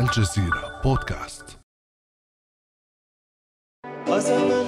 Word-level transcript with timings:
الجزيرة 0.00 0.80
بودكاست. 0.84 1.58
قسما 4.06 4.64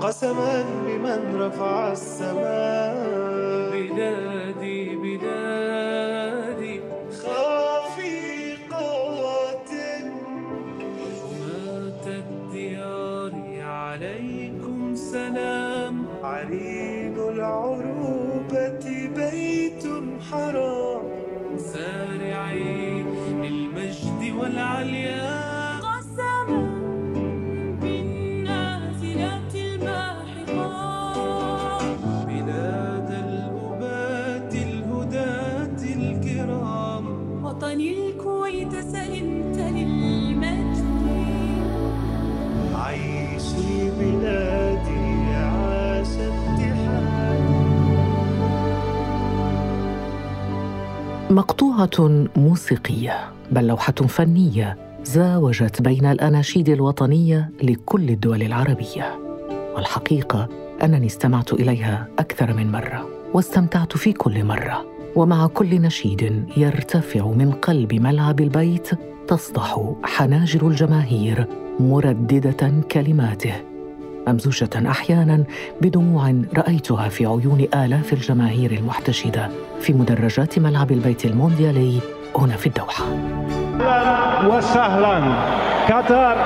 قسما 0.00 0.62
بمن 0.62 1.40
رفع 1.40 1.92
السماء. 1.92 2.94
بلادي 3.72 4.96
بلادي 4.96 6.80
خافقات 7.22 8.48
حماة 11.20 12.06
الديار 12.06 13.34
عليكم 13.62 14.96
سلام. 14.96 15.94
عرين 16.22 17.16
العروبة 17.18 19.08
بيت 19.16 19.84
حرام. 20.30 20.97
والعليا 24.38 25.37
مقطوعة 51.30 52.26
موسيقية 52.36 53.30
بل 53.52 53.66
لوحة 53.66 53.92
فنية 53.92 54.76
زاوجت 55.04 55.82
بين 55.82 56.06
الأناشيد 56.06 56.68
الوطنية 56.68 57.50
لكل 57.62 58.10
الدول 58.10 58.42
العربية. 58.42 59.18
والحقيقة 59.74 60.48
أنني 60.82 61.06
استمعت 61.06 61.52
إليها 61.52 62.08
أكثر 62.18 62.54
من 62.54 62.72
مرة 62.72 63.08
واستمتعت 63.34 63.96
في 63.96 64.12
كل 64.12 64.44
مرة 64.44 64.86
ومع 65.16 65.46
كل 65.46 65.80
نشيد 65.80 66.44
يرتفع 66.56 67.26
من 67.26 67.52
قلب 67.52 67.94
ملعب 67.94 68.40
البيت 68.40 68.88
تصدح 69.28 69.92
حناجر 70.02 70.68
الجماهير 70.68 71.46
مرددة 71.80 72.72
كلماته. 72.92 73.54
ممزوجة 74.32 74.90
أحيانا 74.90 75.44
بدموع 75.80 76.34
رأيتها 76.56 77.08
في 77.08 77.26
عيون 77.26 77.68
آلاف 77.74 78.12
الجماهير 78.12 78.70
المحتشدة 78.70 79.48
في 79.80 79.92
مدرجات 79.92 80.58
ملعب 80.58 80.90
البيت 80.92 81.24
المونديالي 81.24 82.00
هنا 82.36 82.56
في 82.56 82.66
الدوحة. 82.66 83.04
أهلا 83.80 84.56
وسهلا. 84.56 85.22
قطر 85.90 86.36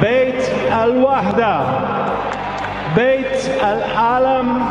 بيت 0.00 0.42
الوحدة. 0.84 1.60
بيت 2.96 3.50
العالم 3.62 4.62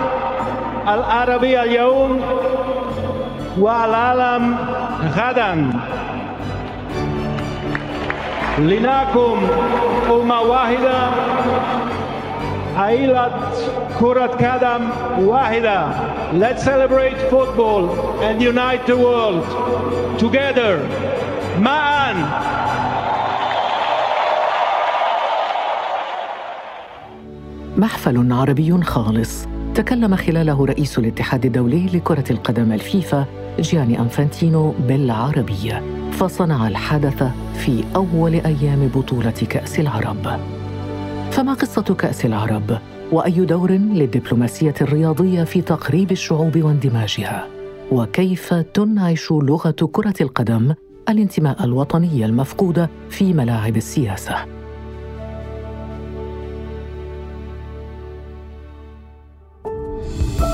العربي 0.87 1.61
اليوم 1.61 2.21
والعالم 3.59 4.57
غدا. 5.17 5.71
لنكن 8.59 9.37
أمة 10.11 10.41
واحدة. 10.41 10.98
عائلة 12.79 13.31
كرة 13.99 14.25
قدم 14.27 14.89
واحدة. 15.27 15.87
Let's 16.41 16.63
celebrate 16.63 17.17
football 17.31 17.83
and 18.21 18.41
unite 18.41 18.83
the 18.87 18.95
world 18.95 19.43
together. 20.17 20.75
معا. 21.59 22.13
محفل 27.77 28.33
عربي 28.33 28.81
خالص. 28.83 29.47
تكلم 29.75 30.15
خلاله 30.15 30.65
رئيس 30.65 30.99
الاتحاد 30.99 31.45
الدولي 31.45 31.85
لكرة 31.93 32.31
القدم 32.31 32.71
الفيفا 32.71 33.25
جياني 33.59 33.99
أنفانتينو 33.99 34.73
بالعربية. 34.87 35.83
فصنع 36.11 36.67
الحدث 36.67 37.23
في 37.53 37.83
أول 37.95 38.33
أيام 38.33 38.91
بطولة 38.95 39.47
كأس 39.49 39.79
العرب. 39.79 40.39
فما 41.39 41.53
قصة 41.53 41.81
كأس 41.81 42.25
العرب؟ 42.25 42.79
وأي 43.11 43.45
دور 43.45 43.71
للدبلوماسية 43.71 44.73
الرياضية 44.81 45.43
في 45.43 45.61
تقريب 45.61 46.11
الشعوب 46.11 46.63
واندماجها؟ 46.63 47.47
وكيف 47.91 48.53
تنعش 48.53 49.31
لغة 49.31 49.89
كرة 49.91 50.13
القدم 50.21 50.73
الانتماء 51.09 51.63
الوطني 51.63 52.25
المفقود 52.25 52.87
في 53.09 53.33
ملاعب 53.33 53.77
السياسة؟ 53.77 54.35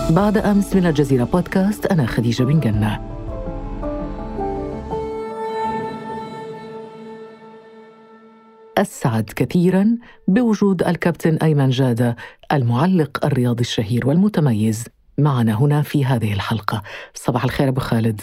بعد 0.10 0.38
أمس 0.38 0.76
من 0.76 0.86
الجزيرة 0.86 1.24
بودكاست 1.24 1.86
أنا 1.86 2.06
خديجة 2.06 2.44
بن 2.44 2.60
جنة. 2.60 3.15
أسعد 8.78 9.30
كثيرا 9.36 9.98
بوجود 10.28 10.84
الكابتن 10.84 11.36
أيمن 11.36 11.70
جادة 11.70 12.16
المعلق 12.54 13.26
الرياضي 13.26 13.62
الشهير 13.62 14.08
والمتميز. 14.08 14.86
معنا 15.18 15.62
هنا 15.62 15.82
في 15.82 16.06
هذه 16.06 16.34
الحلقة. 16.34 16.82
صباح 17.14 17.44
الخير 17.44 17.68
أبو 17.68 17.82
خالد. 17.82 18.22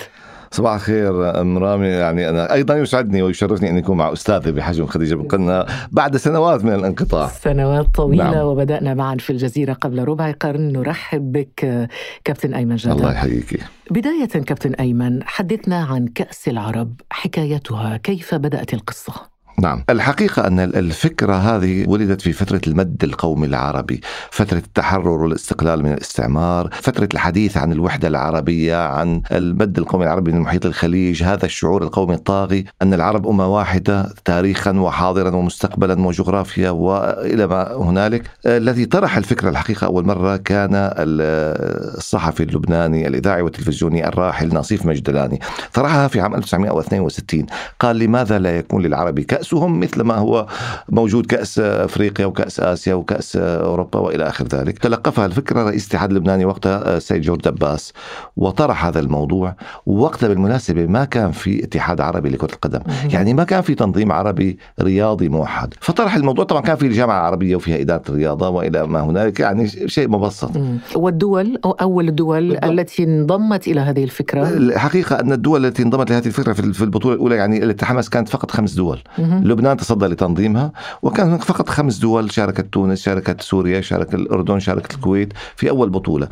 صباح 0.50 0.74
الخير 0.74 1.40
أم 1.40 1.58
رامي. 1.58 1.86
يعني 1.86 2.28
أنا 2.28 2.52
أيضا 2.52 2.76
يسعدني 2.76 3.22
ويشرفني 3.22 3.70
أن 3.70 3.78
يكون 3.78 3.96
مع 3.96 4.12
أستاذي 4.12 4.52
بحجم 4.52 4.86
خديجة 4.86 5.14
بن 5.14 5.28
قنا 5.28 5.66
بعد 5.92 6.16
سنوات 6.16 6.64
من 6.64 6.74
الانقطاع. 6.74 7.28
سنوات 7.28 7.86
طويلة 7.94 8.30
نعم. 8.30 8.46
وبدأنا 8.46 8.94
معا 8.94 9.16
في 9.16 9.30
الجزيرة 9.30 9.72
قبل 9.72 10.04
ربع 10.04 10.32
قرن. 10.32 10.72
نرحب 10.72 11.32
بك 11.32 11.88
كابتن 12.24 12.54
أيمن 12.54 12.76
جادة. 12.76 12.96
الله 12.96 13.12
يحييك. 13.12 13.64
بداية 13.90 14.26
كابتن 14.26 14.74
أيمن 14.74 15.22
حدثنا 15.24 15.84
عن 15.84 16.06
كأس 16.06 16.48
العرب 16.48 17.00
حكايتها 17.10 17.96
كيف 17.96 18.34
بدأت 18.34 18.74
القصة؟ 18.74 19.31
نعم. 19.58 19.84
الحقيقة 19.90 20.46
أن 20.46 20.60
الفكرة 20.60 21.34
هذه 21.34 21.84
ولدت 21.88 22.20
في 22.20 22.32
فترة 22.32 22.60
المد 22.66 23.04
القومي 23.04 23.46
العربي 23.46 24.00
فترة 24.30 24.58
التحرر 24.58 25.22
والاستقلال 25.22 25.82
من 25.82 25.92
الاستعمار 25.92 26.70
فترة 26.72 27.08
الحديث 27.14 27.56
عن 27.56 27.72
الوحدة 27.72 28.08
العربية 28.08 28.76
عن 28.86 29.22
المد 29.32 29.78
القومي 29.78 30.04
العربي 30.04 30.32
من 30.32 30.40
محيط 30.40 30.66
الخليج 30.66 31.22
هذا 31.22 31.46
الشعور 31.46 31.82
القومي 31.82 32.14
الطاغي 32.14 32.64
أن 32.82 32.94
العرب 32.94 33.26
أمة 33.26 33.46
واحدة 33.46 34.14
تاريخا 34.24 34.72
وحاضرا 34.72 35.36
ومستقبلا 35.36 36.06
وجغرافيا 36.06 36.70
وإلى 36.70 37.46
ما 37.46 37.74
هنالك. 37.76 38.30
الذي 38.46 38.86
طرح 38.86 39.16
الفكرة 39.16 39.48
الحقيقة 39.48 39.84
أول 39.84 40.06
مرة 40.06 40.36
كان 40.36 40.70
الصحفي 40.98 42.42
اللبناني 42.42 43.08
الإذاعي 43.08 43.42
والتلفزيوني 43.42 44.08
الراحل 44.08 44.54
نصيف 44.54 44.86
مجدلاني 44.86 45.40
طرحها 45.72 46.08
في 46.08 46.20
عام 46.20 46.34
1962 46.34 47.46
قال 47.80 47.96
لماذا 47.96 48.38
لا 48.38 48.58
يكون 48.58 48.82
للعرب 48.82 49.18
كأسهم 49.42 49.80
مثل 49.80 50.02
ما 50.02 50.14
هو 50.14 50.46
موجود 50.88 51.26
كأس 51.26 51.58
أفريقيا 51.58 52.26
وكأس 52.26 52.60
آسيا 52.60 52.94
وكأس 52.94 53.36
أوروبا 53.36 53.98
وإلى 53.98 54.28
آخر 54.28 54.46
ذلك. 54.46 54.78
تلقفها 54.78 55.26
الفكرة 55.26 55.62
رئيس 55.62 55.82
الاتحاد 55.82 56.10
اللبناني 56.10 56.44
وقتها 56.44 56.96
السيد 56.96 57.22
جورج 57.22 57.40
دباس 57.40 57.92
وطرح 58.36 58.86
هذا 58.86 59.00
الموضوع 59.00 59.54
وقتها 59.86 60.28
بالمناسبة 60.28 60.86
ما 60.86 61.04
كان 61.04 61.30
في 61.30 61.64
اتحاد 61.64 62.00
عربي 62.00 62.28
لكرة 62.28 62.54
القدم. 62.54 62.80
يعني 63.10 63.34
ما 63.34 63.44
كان 63.44 63.62
في 63.62 63.74
تنظيم 63.74 64.12
عربي 64.12 64.58
رياضي 64.80 65.28
موحد. 65.28 65.74
فطرح 65.80 66.14
الموضوع 66.14 66.44
طبعا 66.44 66.62
كان 66.62 66.76
في 66.76 66.86
الجامعة 66.86 67.18
العربية 67.18 67.56
وفيها 67.56 67.80
إدارة 67.80 68.02
الرياضة 68.08 68.48
وإلى 68.48 68.86
ما 68.86 69.00
هنالك 69.00 69.40
يعني 69.40 69.68
شيء 69.68 70.08
مبسط. 70.08 70.50
والدول 70.94 71.58
أو 71.64 71.70
أول 71.70 72.08
الدول 72.08 72.48
بالضبط. 72.48 72.64
التي 72.64 73.04
انضمت 73.04 73.68
إلى 73.68 73.80
هذه 73.80 74.04
الفكرة؟ 74.04 74.48
الحقيقة 74.48 75.20
أن 75.20 75.32
الدول 75.32 75.66
التي 75.66 75.82
انضمت 75.82 76.10
لهذه 76.10 76.26
الفكرة 76.26 76.52
في 76.52 76.72
في 76.72 76.84
البطولة 76.84 77.14
الأولى 77.14 77.36
يعني 77.36 77.64
التي 77.64 77.74
تحمس 77.74 78.08
كانت 78.08 78.28
فقط 78.28 78.50
خمس 78.50 78.74
دول. 78.74 78.98
لبنان 79.40 79.76
تصدى 79.76 80.06
لتنظيمها 80.06 80.72
وكان 81.02 81.26
هناك 81.26 81.42
فقط 81.42 81.68
خمس 81.68 81.98
دول 81.98 82.32
شاركت 82.32 82.72
تونس 82.72 83.02
شاركت 83.02 83.40
سوريا 83.40 83.80
شارك 83.80 84.14
الأردن 84.14 84.60
شاركت 84.60 84.94
الكويت 84.94 85.32
في 85.56 85.70
أول 85.70 85.90
بطولة. 85.90 86.28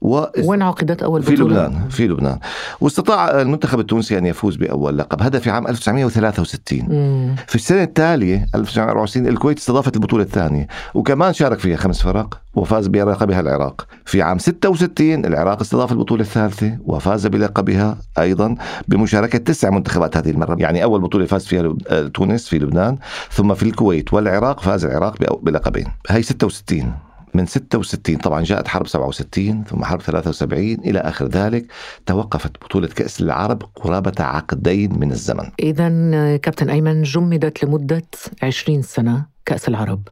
و... 0.00 0.24
وين 0.44 0.62
عقدت 0.62 1.02
أول 1.02 1.22
في 1.22 1.34
بطولة؟ 1.34 1.66
لبنان 1.66 1.88
في 1.88 2.06
لبنان. 2.08 2.38
واستطاع 2.80 3.40
المنتخب 3.40 3.80
التونسي 3.80 4.18
أن 4.18 4.26
يفوز 4.26 4.56
بأول 4.56 4.98
لقب 4.98 5.22
هذا 5.22 5.38
في 5.38 5.50
عام 5.50 5.66
1963 5.68 6.82
مم. 6.88 7.34
في 7.48 7.54
السنة 7.54 7.82
التالية 7.82 8.46
1964 8.54 9.26
الكويت 9.26 9.58
استضافت 9.58 9.96
البطولة 9.96 10.22
الثانية 10.22 10.66
وكمان 10.94 11.32
شارك 11.32 11.58
فيها 11.58 11.76
خمس 11.76 12.02
فرق 12.02 12.40
وفاز 12.54 12.86
بلقبها 12.86 13.40
العراق. 13.40 13.86
في 14.04 14.22
عام 14.22 14.38
66 14.38 15.24
العراق 15.24 15.60
استضاف 15.60 15.92
البطولة 15.92 16.22
الثالثة 16.22 16.78
وفاز 16.86 17.26
بلقبها 17.26 17.96
أيضا 18.18 18.54
بمشاركة 18.88 19.38
تسع 19.38 19.70
منتخبات 19.70 20.16
هذه 20.16 20.30
المرة. 20.30 20.56
يعني 20.58 20.84
أول 20.84 21.00
بطولة 21.00 21.26
فاز 21.26 21.46
فيها 21.46 21.74
آه، 21.88 22.06
تونس 22.06 22.48
في 22.48 22.58
لبنان 22.58 22.98
ثم 23.32 23.54
في 23.54 23.62
الكويت 23.62 24.14
والعراق 24.14 24.60
فاز 24.60 24.84
العراق 24.84 25.40
بلقبين. 25.42 25.86
هي 26.08 26.22
66 26.22 26.92
من 27.34 27.46
66 27.46 28.16
طبعا 28.16 28.42
جاءت 28.42 28.68
حرب 28.68 28.86
67 28.86 29.64
ثم 29.64 29.84
حرب 29.84 30.02
73 30.02 30.72
إلى 30.72 30.98
آخر 30.98 31.26
ذلك 31.26 31.66
توقفت 32.06 32.64
بطولة 32.64 32.88
كأس 32.88 33.20
العرب 33.20 33.62
قرابة 33.74 34.24
عقدين 34.24 34.98
من 34.98 35.12
الزمن. 35.12 35.50
إذا 35.60 35.88
كابتن 36.36 36.70
أيمن 36.70 37.02
جمدت 37.02 37.64
لمدة 37.64 38.02
20 38.42 38.82
سنة 38.82 39.26
كأس 39.46 39.68
العرب. 39.68 40.08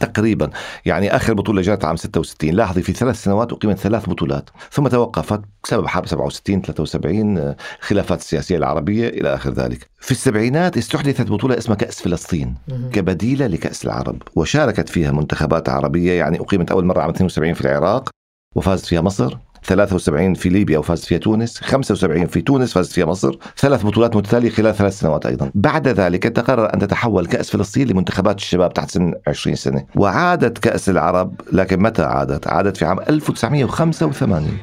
تقريبا. 0.00 0.50
يعني 0.84 1.16
آخر 1.16 1.34
بطولة 1.34 1.62
جاءت 1.62 1.84
عام 1.84 1.96
66 1.96 2.50
لاحظي 2.50 2.82
في 2.82 2.92
ثلاث 2.92 3.22
سنوات 3.22 3.52
أقيمت 3.52 3.78
ثلاث 3.78 4.08
بطولات 4.08 4.50
ثم 4.70 4.88
توقفت 4.88 5.40
بسبب 5.64 5.86
حرب 5.86 6.06
67 6.06 6.62
73 6.62 7.54
خلافات 7.80 8.18
السياسيه 8.18 8.56
العربية 8.56 9.08
إلى 9.08 9.34
آخر 9.34 9.50
ذلك. 9.50 9.90
في 10.00 10.10
السبعينات 10.10 10.76
استحدثت 10.76 11.30
بطولة 11.30 11.58
اسمها 11.58 11.76
كأس 11.76 12.02
فلسطين 12.02 12.54
كبديلة 12.92 13.46
لكأس 13.46 13.84
العرب 13.84 14.22
وشاركت 14.36 14.88
فيها 14.88 15.12
منتخبات 15.12 15.68
عربية. 15.68 16.12
يعني 16.12 16.40
أقيمت 16.40 16.70
أول 16.70 16.84
مرة 16.84 17.00
عام 17.00 17.10
72 17.10 17.54
في 17.54 17.60
العراق 17.60 18.08
وفازت 18.56 18.86
فيها 18.86 19.00
مصر 19.00 19.36
73 19.64 20.34
في 20.34 20.48
ليبيا 20.48 20.78
وفازت 20.78 21.04
فيها 21.04 21.18
تونس 21.18 21.60
75 21.60 22.26
في 22.26 22.40
تونس 22.40 22.72
فازت 22.72 22.92
فيها 22.92 23.06
مصر 23.06 23.36
ثلاث 23.56 23.84
بطولات 23.86 24.16
متتالية 24.16 24.50
خلال 24.50 24.74
ثلاث 24.74 24.98
سنوات 24.98 25.26
أيضا. 25.26 25.50
بعد 25.54 25.88
ذلك 25.88 26.22
تقرر 26.22 26.74
أن 26.74 26.78
تتحول 26.78 27.26
كأس 27.26 27.50
فلسطين 27.50 27.88
لمنتخبات 27.88 28.38
الشباب 28.38 28.72
تحت 28.72 28.90
سن 28.90 29.14
20 29.26 29.56
سنة. 29.56 29.84
وعادت 29.96 30.58
كأس 30.58 30.88
العرب 30.88 31.40
لكن 31.52 31.82
متى 31.82 32.02
عادت؟ 32.02 32.46
عادت 32.46 32.76
في 32.76 32.84
عام 32.84 33.00
1985 33.00 34.58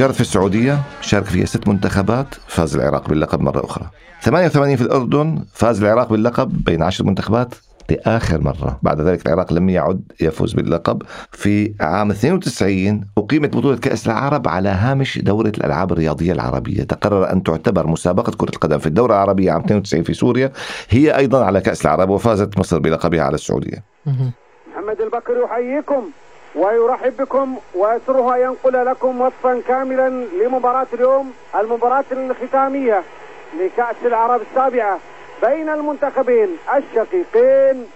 جرت 0.00 0.14
في 0.14 0.20
السعودية 0.20 0.78
شارك 1.00 1.24
فيها 1.24 1.46
ست 1.46 1.68
منتخبات 1.68 2.34
فاز 2.46 2.76
العراق 2.76 3.08
باللقب 3.08 3.40
مرة 3.40 3.64
أخرى. 3.64 3.86
88 4.22 4.76
في 4.76 4.82
الأردن 4.82 5.44
فاز 5.52 5.82
العراق 5.82 6.08
باللقب 6.08 6.64
بين 6.64 6.82
عشر 6.82 7.04
منتخبات 7.04 7.54
لآخر 7.90 8.40
مرة. 8.40 8.78
بعد 8.82 9.00
ذلك 9.00 9.26
العراق 9.26 9.52
لم 9.52 9.68
يعد 9.68 10.12
يفوز 10.20 10.52
باللقب. 10.52 11.02
في 11.32 11.74
عام 11.80 12.10
92 12.10 13.04
أقيمت 13.18 13.56
بطولة 13.56 13.76
كأس 13.76 14.06
العرب 14.06 14.48
على 14.48 14.68
هامش 14.68 15.18
دورة 15.18 15.48
الألعاب 15.48 15.92
الرياضية 15.92 16.32
العربية. 16.32 16.82
تقرر 16.82 17.32
أن 17.32 17.42
تعتبر 17.42 17.86
مسابقة 17.86 18.32
كرة 18.36 18.50
القدم 18.50 18.78
في 18.78 18.86
الدورة 18.86 19.12
العربية 19.12 19.52
عام 19.52 19.60
92 19.60 20.02
في 20.02 20.14
سوريا 20.14 20.52
هي 20.90 21.16
أيضا 21.16 21.44
على 21.44 21.60
كأس 21.60 21.82
العرب 21.82 22.08
وفازت 22.08 22.58
مصر 22.58 22.78
بلقبها 22.78 23.22
على 23.22 23.34
السعودية. 23.34 23.84
محمد 24.06 25.00
البكر 25.00 25.32
يحييكم. 25.44 26.02
ويرحب 26.54 27.16
بكم 27.16 27.56
ويسره 27.74 28.34
أن 28.36 28.40
ينقل 28.40 28.86
لكم 28.86 29.20
وصفا 29.20 29.60
كاملا 29.68 30.08
لمباراة 30.08 30.86
اليوم 30.94 31.30
المباراة 31.60 32.04
الختامية 32.12 33.02
لكأس 33.60 33.96
العرب 34.06 34.40
السابعة 34.50 34.98
بين 35.42 35.68
المنتخبين 35.68 36.48
الشقيقين 36.76 37.86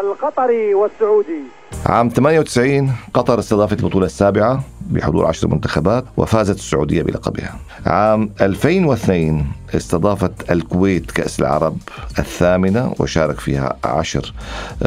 القطري 0.00 0.74
والسعودي. 0.74 1.42
عام 1.86 2.08
98 2.08 2.92
قطر 3.14 3.38
استضافت 3.38 3.80
البطولة 3.80 4.06
السابعة 4.06 4.60
بحضور 4.90 5.26
عشر 5.26 5.48
منتخبات 5.48 6.04
وفازت 6.16 6.54
السعودية 6.56 7.02
بلقبها. 7.02 7.56
عام 7.86 8.30
2002 8.40 9.46
استضافت 9.74 10.50
الكويت 10.50 11.10
كأس 11.10 11.40
العرب 11.40 11.76
الثامنة 12.18 12.94
وشارك 12.98 13.40
فيها 13.40 13.76
عشر 13.84 14.34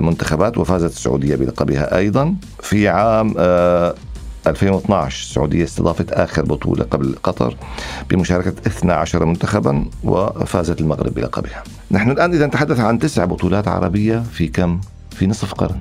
منتخبات 0.02 0.58
وفازت 0.58 0.92
السعودية 0.92 1.36
بلقبها 1.36 1.98
أيضا. 1.98 2.36
في 2.62 2.88
عام 2.88 3.34
آه 3.38 3.96
2012 4.48 5.22
السعودية 5.22 5.64
استضافت 5.64 6.12
آخر 6.12 6.46
بطولة 6.46 6.84
قبل 6.84 7.16
قطر 7.24 7.56
بمشاركة 8.10 8.54
12 8.68 9.26
منتخبا 9.26 9.86
وفازت 10.04 10.82
المغرب 10.82 11.14
بلقبها. 11.14 11.64
نحن 11.92 12.12
الآن 12.12 12.34
إذا 12.34 12.46
نتحدث 12.46 12.80
عن 12.80 13.00
تسع 13.00 13.26
بطولات 13.26 13.68
عربية 13.68 14.24
في 14.32 14.48
كم؟ 14.48 14.80
في 15.12 15.28
نصف 15.28 15.54
قرن. 15.54 15.80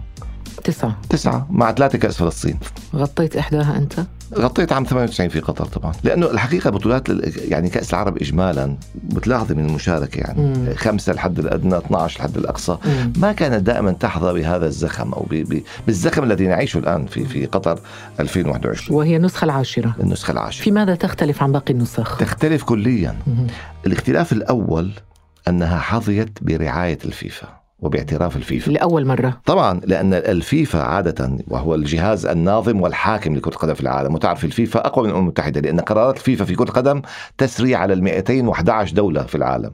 تسعة. 0.64 0.96
تسعة. 1.10 1.46
مع 1.50 1.72
ثلاثة 1.72 1.98
كأس 1.98 2.16
فلسطين. 2.16 2.58
غطيت 2.96 3.36
إحداها 3.36 3.76
أنت؟ 3.76 3.92
غطيت 4.34 4.72
عام 4.72 4.84
98 4.84 5.28
في 5.30 5.40
قطر 5.40 5.64
طبعا. 5.64 5.92
لأنه 6.04 6.30
الحقيقة 6.30 6.70
بطولات 6.70 7.08
يعني 7.48 7.70
كأس 7.70 7.90
العرب 7.90 8.16
اجمالا 8.16 8.76
بتلاحظي 9.04 9.54
من 9.54 9.66
المشاركة 9.66 10.18
يعني. 10.18 10.42
مم. 10.42 10.74
خمسة 10.76 11.12
الحد 11.12 11.38
الأدنى 11.38 11.78
12 11.78 12.16
الحد 12.16 12.36
الأقصى. 12.36 12.78
مم. 12.86 13.12
ما 13.16 13.32
كانت 13.32 13.62
دائما 13.66 13.92
تحظى 13.92 14.32
بهذا 14.32 14.66
الزخم 14.66 15.12
أو 15.12 15.26
ب- 15.30 15.34
ب- 15.34 15.62
بالزخم 15.86 16.24
الذي 16.24 16.46
نعيشه 16.46 16.78
الآن 16.78 17.06
في 17.06 17.24
في 17.24 17.46
قطر 17.46 17.80
2021 18.20 18.96
وهي 18.98 19.16
النسخة 19.16 19.44
العاشرة. 19.44 19.94
النسخة 20.00 20.30
العاشرة. 20.32 20.64
في 20.64 20.70
ماذا 20.70 20.94
تختلف 20.94 21.42
عن 21.42 21.52
باقي 21.52 21.72
النسخ؟ 21.74 22.16
تختلف 22.18 22.62
كليا. 22.64 23.16
مهم. 23.26 23.46
الاختلاف 23.86 24.32
الأول 24.32 24.90
أنها 25.48 25.78
حظيت 25.78 26.38
برعاية 26.42 26.98
الفيفا. 27.04 27.57
وباعتراف 27.80 28.36
الفيفا. 28.36 28.70
لأول 28.70 29.06
مرة. 29.06 29.40
طبعا 29.46 29.80
لأن 29.84 30.14
الفيفا 30.14 30.82
عادة 30.82 31.30
وهو 31.48 31.74
الجهاز 31.74 32.26
الناظم 32.26 32.80
والحاكم 32.80 33.34
لكرة 33.36 33.52
القدم 33.52 33.74
في 33.74 33.80
العالم. 33.80 34.14
وتعرف 34.14 34.44
الفيفا 34.44 34.86
أقوى 34.86 35.04
من 35.04 35.10
الأمم 35.10 35.24
المتحدة 35.24 35.60
لأن 35.60 35.80
قرارات 35.80 36.16
الفيفا 36.16 36.44
في 36.44 36.54
كرة 36.54 36.68
القدم 36.68 37.02
تسري 37.38 37.74
على 37.74 37.92
ال 37.92 38.02
211 38.04 38.94
دولة 38.94 39.22
في 39.22 39.34
العالم. 39.34 39.72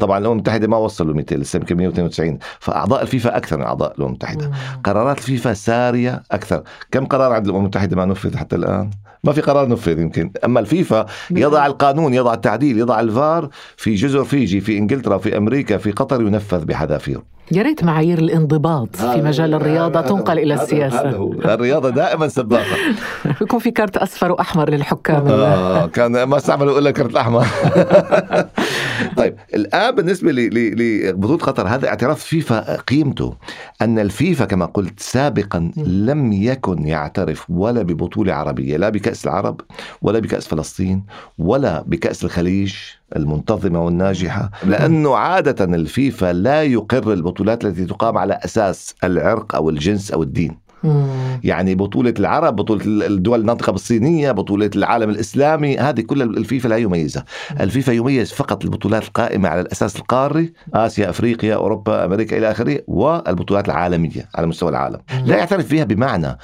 طبعا 0.00 0.18
الأمم 0.18 0.32
المتحدة 0.32 0.68
ما 0.68 0.76
وصلوا 0.76 1.14
200 1.14 1.36
لسه 1.36 1.56
يمكن 1.56 1.76
192 1.76 2.38
فأعضاء 2.60 3.02
الفيفا 3.02 3.36
أكثر 3.36 3.56
من 3.56 3.62
أعضاء 3.62 3.92
الأمم 3.92 4.06
المتحدة. 4.08 4.50
قرارات 4.84 5.18
الفيفا 5.18 5.52
سارية 5.54 6.22
أكثر. 6.30 6.62
كم 6.90 7.06
قرار 7.06 7.32
عند 7.32 7.44
الأمم 7.46 7.60
المتحدة 7.60 7.96
ما 7.96 8.04
نفذ 8.04 8.36
حتى 8.36 8.56
الآن؟ 8.56 8.90
ما 9.24 9.32
في 9.32 9.40
قرار 9.40 9.68
نفذ 9.68 9.98
يمكن. 9.98 10.30
أما 10.44 10.60
الفيفا 10.60 11.06
يضع 11.30 11.66
القانون 11.66 12.14
يضع 12.14 12.34
التعديل 12.34 12.78
يضع 12.78 13.00
الفار 13.00 13.48
في 13.76 13.94
جزر 13.94 14.24
فيجي 14.24 14.60
في 14.60 14.78
إنجلترا 14.78 15.18
في 15.18 15.36
أمريكا 15.36 15.76
في 15.76 15.90
قطر 15.90 16.22
ينفذ 16.22 16.64
بحذافير 16.64 17.20
يا 17.52 17.62
ريت 17.62 17.84
معايير 17.84 18.18
الانضباط 18.18 18.96
في 18.96 19.22
مجال 19.22 19.54
الرياضة 19.54 20.00
تنقل 20.00 20.38
إلى 20.38 20.54
السياسة. 20.54 21.32
الرياضة 21.44 21.90
دائما 21.90 22.28
سباقة. 22.28 22.76
يكون 23.42 23.58
في 23.58 23.70
كارت 23.70 23.96
أصفر 23.96 24.32
وأحمر 24.32 24.70
للحكام. 24.70 25.26
آه 25.28 25.86
كان 25.86 26.22
ما 26.22 26.36
استعملوا 26.36 26.78
إلا 26.78 26.88
الكرت 26.88 27.10
الأحمر. 27.10 27.46
طيب 29.16 29.36
الان 29.54 29.94
بالنسبة 29.94 30.32
ل- 30.32 30.54
ل- 30.54 31.08
لبطوله 31.10 31.38
قطر 31.38 31.68
هذا 31.68 31.88
اعتراف 31.88 32.24
فيفا 32.24 32.80
قيمته. 32.80 33.36
أن 33.82 33.98
الفيفا 33.98 34.44
كما 34.44 34.66
قلت 34.66 35.00
سابقا 35.00 35.70
لم 35.76 36.32
يكن 36.32 36.86
يعترف 36.86 37.50
ولا 37.50 37.82
ببطولة 37.82 38.34
عربية 38.34 38.76
لا 38.76 38.88
بكأس 38.88 39.24
العرب 39.26 39.60
ولا 40.02 40.18
بكأس 40.18 40.46
فلسطين 40.46 41.04
ولا 41.38 41.82
بكأس 41.86 42.24
الخليج 42.24 42.74
المنتظمة 43.16 43.84
والناجحة 43.84 44.50
لأنه 44.66 45.16
عادة 45.16 45.64
الفيفا 45.64 46.32
لا 46.32 46.62
يقر 46.62 47.12
البطولات 47.12 47.64
التي 47.64 47.84
تقام 47.84 48.18
على 48.18 48.38
أساس 48.44 48.94
العرق 49.04 49.54
أو 49.54 49.70
الجنس 49.70 50.10
أو 50.12 50.22
الدين. 50.22 50.63
مم. 50.84 51.40
يعني 51.44 51.74
بطولة 51.74 52.14
العرب 52.18 52.56
بطولة 52.56 53.06
الدول 53.06 53.40
الناطقة 53.40 53.72
بالصينية 53.72 54.30
بطولة 54.32 54.70
العالم 54.76 55.10
الإسلامي 55.10 55.78
هذه 55.78 56.00
كل 56.00 56.22
الفيفا 56.22 56.68
لا 56.68 56.76
يميزها. 56.76 57.24
الفيفا 57.60 57.92
يميز 57.92 58.32
فقط 58.32 58.64
البطولات 58.64 59.02
القائمة 59.02 59.48
على 59.48 59.60
الأساس 59.60 59.96
القاري 59.96 60.52
آسيا 60.74 61.10
أفريقيا 61.10 61.54
أوروبا 61.54 62.04
أمريكا 62.04 62.38
إلى 62.38 62.50
آخره 62.50 62.80
والبطولات 62.86 63.66
العالمية 63.66 64.28
على 64.34 64.46
مستوى 64.46 64.70
العالم. 64.70 65.00
لا 65.24 65.36
يعترف 65.36 65.70
بها 65.70 65.84
بمعنى 65.84 66.38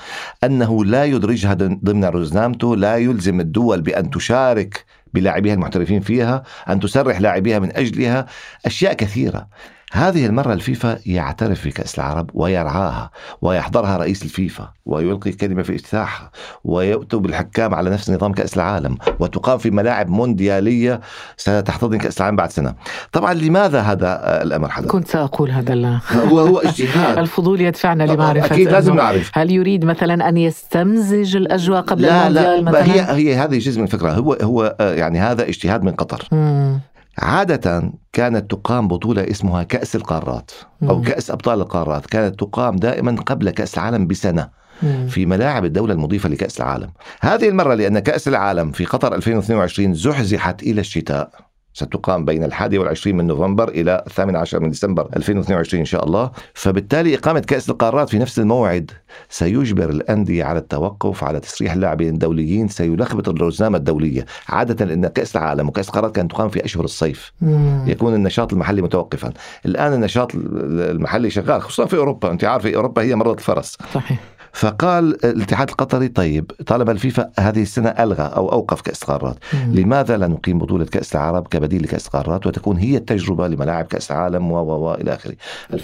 أنه 0.45 0.85
لا 0.85 1.05
يدرجها 1.05 1.55
ضمن 1.55 2.05
رزنامته 2.05 2.77
لا 2.77 2.97
يلزم 2.97 3.41
الدول 3.41 3.81
بأن 3.81 4.11
تشارك 4.11 4.85
بلاعبيها 5.15 5.55
المحترفين 5.55 6.01
فيها 6.01 6.43
أن 6.69 6.81
تسرح 6.81 7.21
لاعبيها 7.21 7.59
من 7.59 7.77
أجلها. 7.77 8.27
أشياء 8.67 8.93
كثيرة. 8.93 9.49
هذه 9.93 10.27
المرة 10.27 10.53
الفيفا 10.53 10.99
يعترف 11.07 11.67
بكأس 11.67 11.99
العرب 11.99 12.31
ويرعاها 12.35 13.11
ويحضرها 13.43 13.97
رئيس 13.97 14.23
الفيفا 14.23 14.69
ويلقي 14.87 15.33
كلمة 15.33 15.63
في 15.63 15.75
افتتاحها 15.75 16.31
ويكتب 16.65 17.27
الحكام 17.27 17.75
على 17.75 17.91
نفس 17.91 18.11
نظام 18.11 18.33
كأس 18.33 18.57
العالم 18.57 18.97
وتقام 19.19 19.59
في 19.59 19.71
ملاعب 19.71 20.09
مونديالية 20.09 21.01
ستحتضن 21.37 21.99
كأس 21.99 22.19
العالم 22.21 22.37
بعد 22.37 22.51
سنة 22.51 22.75
طبعا 23.13 23.35
لماذا 23.35 23.81
هذا 23.81 24.43
الأمر 24.43 24.69
حدث؟ 24.69 24.87
كنت 24.89 25.09
سأقول 25.09 25.51
هذا 25.51 25.75
لا 25.75 25.99
هو 26.13 26.41
هو 26.41 26.59
اجتهاد 26.59 27.19
الفضول 27.25 27.61
يدفعنا 27.61 28.05
طبعاً، 28.07 28.17
لمعرفة 28.17 28.55
أكيد 28.55 28.69
لازم 28.69 28.95
نعرف. 28.95 29.31
هل 29.35 29.51
يريد 29.51 29.85
مثلا 29.85 30.29
أن 30.29 30.37
يستمزج 30.37 31.37
الأجواء 31.37 31.81
قبل 31.81 32.03
لا 32.03 32.27
المونديال 32.27 32.65
لا 32.65 32.81
مثلا 32.81 32.95
هي 32.95 33.31
هي 33.31 33.37
هذه 33.37 33.59
جزء 33.59 33.79
من 33.79 33.85
الفكرة 33.87 34.11
هو 34.11 34.33
هو 34.43 34.77
آه، 34.81 34.95
يعني 34.95 35.19
هذا 35.21 35.49
اجتهاد 35.49 35.83
من 35.83 35.93
قطر 35.93 36.29
مم. 36.33 36.81
عادة 37.19 37.93
كانت 38.13 38.51
تقام 38.51 38.89
بطولة 38.89 39.31
اسمها 39.31 39.63
كأس 39.63 39.97
القارات 39.97 40.51
أو 40.83 40.99
مم. 40.99 41.05
كأس 41.05 41.31
أبطال 41.31 41.61
القارات 41.61 42.07
كانت 42.07 42.41
تقام 42.41 42.77
دائما 42.77 43.23
قبل 43.23 43.51
كأس 43.51 43.75
العالم 43.75 44.07
بسنة 44.07 44.49
مم. 44.83 45.07
في 45.07 45.27
ملاعب 45.27 45.65
الدولة 45.65 45.95
المضيفة 45.95 46.29
لكأس 46.29 46.61
العالم 46.61 46.91
هذه 47.21 47.49
المرة 47.49 47.75
لأن 47.75 47.99
كأس 47.99 48.29
العالم 48.29 48.73
في 48.73 48.85
قطر 48.85 49.15
2022 49.15 49.95
زحزحت 49.95 50.63
إلى 50.63 50.81
الشتاء 50.81 51.50
ستقام 51.75 52.25
بين 52.25 52.45
الحادي 52.45 52.79
والعشرين 52.79 53.17
من 53.17 53.27
نوفمبر 53.27 53.69
إلى 53.69 54.05
الثامن 54.07 54.37
عشر 54.37 54.61
من 54.61 54.69
ديسمبر 54.69 55.09
2022 55.17 55.81
إن 55.81 55.85
شاء 55.85 56.05
الله. 56.05 56.31
فبالتالي 56.55 57.15
إقامة 57.15 57.41
كأس 57.41 57.71
القارات 57.71 58.09
في 58.09 58.19
نفس 58.19 58.39
الموعد 58.39 58.91
سيجبر 59.29 59.89
الأندية 59.89 60.45
على 60.45 60.59
التوقف 60.59 61.25
على 61.25 61.41
تسريح 61.41 61.73
اللاعبين 61.73 62.15
الدوليين 62.15 62.69
سيلخبط 62.69 63.29
الرزنامة 63.29 63.79
الدولية. 63.79 64.27
عادة 64.49 64.95
أن 64.95 65.07
كأس 65.07 65.37
العالم 65.37 65.69
وكأس 65.69 65.89
القارات 65.89 66.15
كانت 66.15 66.31
تقام 66.31 66.49
في 66.49 66.65
أشهر 66.65 66.85
الصيف. 66.85 67.33
مم. 67.41 67.85
يكون 67.87 68.15
النشاط 68.15 68.53
المحلي 68.53 68.83
متوقفا. 68.83 69.33
الآن 69.67 69.93
النشاط 69.93 70.35
المحلي 70.35 71.31
شغال 71.31 71.63
خصوصا 71.63 71.87
في 71.87 71.97
أوروبا. 71.97 72.31
أنت 72.31 72.45
عارف 72.45 72.67
أوروبا 72.67 73.03
هي 73.03 73.15
مرض 73.15 73.33
الفرس. 73.33 73.79
صحيح. 73.95 74.19
فقال 74.53 75.25
الاتحاد 75.25 75.69
القطري 75.71 76.09
طيب 76.09 76.51
طالما 76.67 76.93
الفيفا 76.93 77.31
هذه 77.39 77.63
السنة 77.63 77.89
ألغى 77.89 78.23
أو 78.23 78.53
أوقف 78.53 78.81
كأس 78.81 79.03
القارات. 79.03 79.37
لماذا 79.67 80.17
لا 80.17 80.27
نقيم 80.27 80.59
بطولة 80.59 80.85
كأس 80.85 81.15
العرب 81.17 81.47
كبديل 81.49 81.83
لكأس 81.83 82.07
القارات 82.07 82.47
وتكون 82.47 82.77
هي 82.77 82.97
التجربة 82.97 83.49
لملاعب 83.49 83.85
كأس 83.85 84.11
العالم 84.11 84.53
و 84.53 84.57
و 84.57 84.95
إلى 84.95 85.15
آخره؟ 85.15 85.35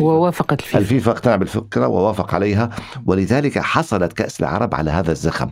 ووافقت 0.00 0.60
الفيفا. 0.60 0.78
الفيفا 0.78 1.10
اقتنع 1.10 1.36
بالفكرة 1.36 1.86
ووافق 1.86 2.34
عليها 2.34 2.70
ولذلك 3.06 3.58
حصلت 3.58 4.12
كأس 4.12 4.40
العرب 4.40 4.74
على 4.74 4.90
هذا 4.90 5.12
الزخم. 5.12 5.48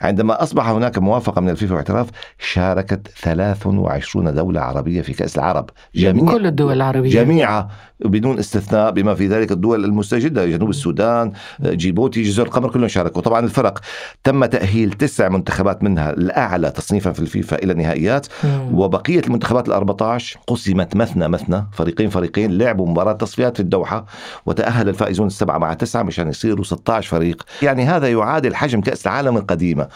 عندما 0.00 0.42
أصبح 0.42 0.68
هناك 0.68 0.98
موافقة 0.98 1.40
من 1.40 1.48
الفيفا 1.48 1.74
واعتراف 1.74 2.08
شاركت 2.38 3.08
23 3.08 4.34
دولة 4.34 4.60
عربية 4.60 5.02
في 5.02 5.12
كأس 5.12 5.38
العرب. 5.38 5.70
جميع 5.94 6.32
كل 6.32 6.46
الدول 6.46 6.72
العربية. 6.72 7.10
جميعها 7.10 7.68
بدون 8.04 8.38
استثناء 8.38 8.90
بما 8.90 9.14
في 9.14 9.26
ذلك 9.26 9.52
الدول 9.52 9.84
المستجدة 9.84 10.46
جنوب 10.46 10.70
السودان 10.70 11.32
جيبوتي 11.62 12.22
جزر 12.22 12.42
القمر 12.42 12.70
كلهم 12.70 12.88
شاركوا. 12.88 13.22
طبعا 13.22 13.40
الفرق. 13.40 13.80
تم 14.24 14.44
تأهيل 14.44 14.92
تسع 14.92 15.28
منتخبات 15.28 15.82
منها 15.82 16.10
الأعلى 16.10 16.70
تصنيفا 16.70 17.12
في 17.12 17.20
الفيفا 17.20 17.56
إلى 17.56 17.72
النهائيات. 17.72 18.26
وبقية 18.72 19.20
المنتخبات 19.20 19.68
ال 19.68 19.72
14 19.72 20.38
قسمت 20.46 20.96
مثنى 20.96 21.28
مثنى 21.28 21.66
فريقين 21.72 22.10
فريقين 22.10 22.58
لعبوا 22.58 22.88
مباراة 22.88 23.12
تصفيات 23.12 23.56
في 23.56 23.62
الدوحة. 23.62 24.06
وتأهل 24.46 24.88
الفائزون 24.88 25.26
السبعة 25.26 25.58
مع 25.58 25.74
تسعة 25.74 26.02
مشان 26.02 26.28
يصيروا 26.28 26.64
16 26.64 27.10
فريق. 27.10 27.42
يعني 27.62 27.84
هذا 27.84 28.08
يعادل 28.10 28.54
حجم 28.54 28.80
كأس 28.80 29.06
العالم 29.06 29.36
القديمة. 29.36 29.89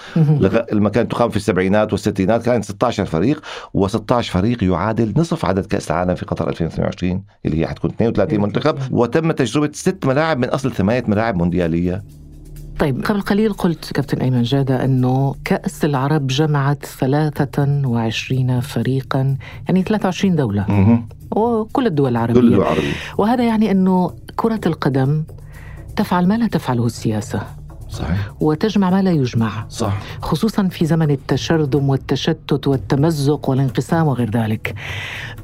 لما 0.72 0.88
كانت 0.88 1.10
تقام 1.10 1.30
في 1.30 1.36
السبعينات 1.36 1.92
والستينات 1.92 2.44
كانت 2.44 2.64
16 2.64 3.04
فريق 3.04 3.42
و16 3.78 4.20
فريق 4.20 4.64
يعادل 4.64 5.12
نصف 5.16 5.44
عدد 5.44 5.66
كأس 5.66 5.90
العالم 5.90 6.14
في 6.14 6.24
قطر 6.24 6.48
2022 6.48 7.22
اللي 7.46 7.60
هي 7.60 7.66
حتكون 7.66 7.90
32 7.90 8.40
منتخب 8.40 8.78
وتم 8.90 9.32
تجربة 9.32 9.70
ست 9.72 10.06
ملاعب 10.06 10.38
من 10.38 10.48
أصل 10.48 10.72
ثمانية 10.72 11.04
ملاعب 11.08 11.36
مونديالية. 11.36 12.02
طيب 12.78 13.04
قبل 13.04 13.20
قليل 13.20 13.52
قلت 13.52 13.92
كابتن 13.92 14.18
أيمن 14.18 14.42
جادة 14.42 14.84
أنه 14.84 15.34
كأس 15.44 15.84
العرب 15.84 16.26
جمعت 16.26 16.84
23 16.86 18.60
فريقا 18.60 19.36
يعني 19.68 19.82
23 19.82 20.36
دولة. 20.36 20.66
وكل 21.30 21.86
الدول 21.86 22.10
العربية. 22.10 22.40
كل 22.40 22.46
الدول 22.46 22.62
العربية. 22.62 22.92
وهذا 23.18 23.44
يعني 23.44 23.70
أنه 23.70 24.12
كرة 24.36 24.60
القدم 24.66 25.24
تفعل 25.96 26.28
ما 26.28 26.38
لا 26.38 26.46
تفعله 26.46 26.86
السياسة. 26.86 27.42
صحيح. 27.94 28.32
وتجمع 28.40 28.90
ما 28.90 29.02
لا 29.02 29.10
يجمع 29.10 29.66
صح. 29.68 29.92
خصوصا 30.22 30.68
في 30.68 30.86
زمن 30.86 31.10
التشرذم 31.10 31.88
والتشتت 31.88 32.66
والتمزق 32.66 33.48
والانقسام 33.48 34.06
وغير 34.06 34.30
ذلك. 34.30 34.74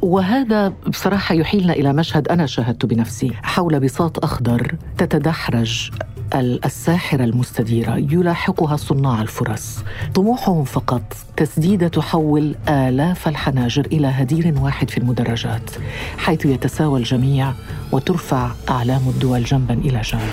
وهذا 0.03 0.73
بصراحة 0.89 1.35
يحيلنا 1.35 1.73
إلى 1.73 1.93
مشهد 1.93 2.29
أنا 2.29 2.47
شاهدته 2.47 2.89
بنفسي. 2.89 3.33
حول 3.43 3.81
بساط 3.81 4.25
أخضر 4.25 4.75
تتدحرج 4.99 5.91
ال- 6.35 6.65
الساحرة 6.65 7.25
المستديرة 7.25 7.97
يلاحقها 7.97 8.77
صناع 8.77 9.23
الفرص. 9.23 9.79
طموحهم 10.15 10.65
فقط 10.65 11.03
تسديدة 11.37 11.89
تحول 11.89 12.55
آلاف 12.69 13.29
الحناجر 13.29 13.87
إلى 13.87 14.07
هدير 14.07 14.55
واحد 14.61 14.91
في 14.91 14.99
المدرجات 14.99 15.71
حيث 16.19 16.47
يتساوى 16.47 16.99
الجميع 16.99 17.53
وترفع 17.93 18.51
أعلام 18.71 19.01
الدول 19.09 19.45
جنبا 19.45 19.75
إلى 19.75 20.01
جنب 20.01 20.31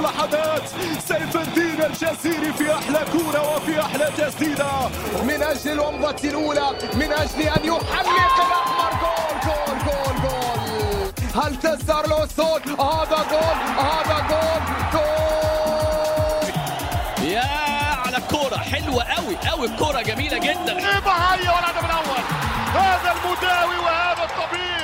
اللحظات 0.00 0.62
سيف 1.08 1.36
الدين 1.36 1.82
الجزيري 1.82 2.52
في 2.52 2.74
أحلى 2.74 3.04
كورة 3.12 3.56
وفي 3.56 3.80
أحلى 3.80 4.08
تسديده 4.18 4.88
من 5.22 5.42
أجل 5.42 5.72
الومضه 5.72 6.16
الأولى 6.24 6.70
من 6.94 7.12
أجل 7.12 7.40
أن 7.40 7.64
يحلق 7.64 8.36
الأحمر. 8.46 8.92
جول 9.02 9.36
جول 9.44 9.78
جول 9.84 10.16
جول. 10.22 11.42
هل 11.44 11.56
تزدهر 11.56 12.04
الاسود 12.04 12.62
هذا 12.80 13.24
جول 13.30 13.58
هذا 13.84 14.16
جول 14.30 14.62
جول. 14.92 16.52
يا 17.30 17.50
على 18.06 18.16
الكورة. 18.16 18.56
حلوة 18.56 19.04
قوي 19.04 19.36
قوي 19.50 19.66
الكورة 19.66 20.00
جميلة 20.00 20.38
جدا. 20.38 20.76
ايبا 20.76 21.12
هيا 21.12 21.50
والهدف 21.50 21.84
الأول 21.84 22.24
هذا 22.74 23.12
المداوي 23.12 23.78
وهذا 23.78 24.24
الطبيب. 24.24 24.79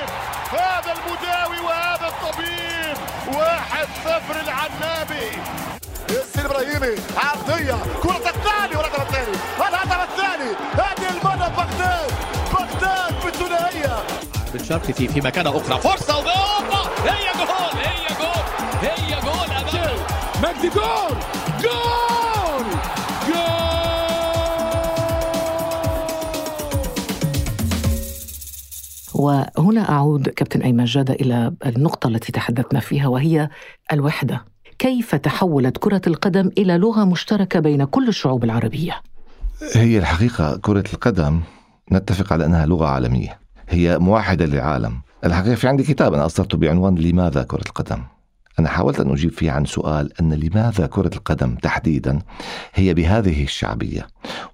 هذا 0.53 0.93
المداوي 0.97 1.61
وهذا 1.67 2.09
الطبيب. 2.09 2.97
واحد 3.37 3.87
صفر 4.05 4.41
العنابي 4.41 5.29
ياسين 6.11 6.45
إبراهيمي 6.45 6.97
عرضية 7.17 7.77
كرة 8.03 8.31
الثاني 8.31 8.77
والهدف 8.77 9.01
الثاني 9.03 9.37
الهدف 9.69 10.09
الثاني 10.11 10.51
هذه 10.73 11.09
المرة 11.11 11.49
بغداد 11.49 12.13
بغداد 12.53 13.25
بالثنائية. 13.25 13.97
بن 14.55 14.65
شرقي 14.65 14.93
في 14.93 15.09
في 15.09 15.21
مكانة 15.21 15.51
أخرى. 15.51 15.81
فرصة 15.81 16.17
وأوبا 16.17 16.91
هي 17.05 17.33
جول 17.39 17.81
هي 17.83 18.07
جول 18.19 18.45
هي 18.83 19.21
جول 19.21 19.57
أمام 19.57 19.97
مجدي 20.43 20.69
جول! 20.69 21.17
جول! 21.63 22.06
وهنا 29.27 29.91
أعود 29.91 30.29
كابتن 30.29 30.63
أيمن 30.63 30.85
جادة 30.85 31.15
إلى 31.15 31.53
النقطة 31.67 32.09
التي 32.09 32.33
تحدثنا 32.33 32.81
فيها 32.81 33.09
وهي 33.09 33.49
الوحدة. 33.93 34.45
كيف 34.79 35.15
تحولت 35.15 35.79
كرة 35.79 36.03
القدم 36.07 36.51
إلى 36.59 36.79
لغة 36.79 37.05
مشتركة 37.05 37.61
بين 37.61 37.85
كل 37.85 38.09
الشعوب 38.09 38.45
العربية؟ 38.45 39.03
هي 39.75 39.99
الحقيقة 39.99 40.57
كرة 40.57 40.85
القدم 40.93 41.41
نتفق 41.93 42.33
على 42.33 42.45
أنها 42.45 42.67
لغة 42.67 42.87
عالمية. 42.87 43.39
هي 43.69 43.99
موحدة 43.99 44.47
للعالم. 44.47 45.01
الحقيقة 45.25 45.55
في 45.55 45.69
عندي 45.69 45.83
كتاب 45.83 46.15
أنا 46.15 46.27
أصدرته 46.27 46.59
بعنوان 46.59 46.95
لماذا 46.95 47.43
كرة 47.43 47.65
القدم؟ 47.67 48.03
أنا 48.59 48.69
حاولت 48.69 49.01
أن 49.01 49.11
أجيب 49.11 49.31
فيه 49.31 49.51
عن 49.51 49.65
سؤال 49.65 50.13
أن 50.21 50.33
لماذا 50.33 50.87
كرة 50.87 51.11
القدم 51.15 51.55
تحديدا 51.55 52.19
هي 52.75 52.95
بهذه 52.95 53.45
الشعبية. 53.45 54.07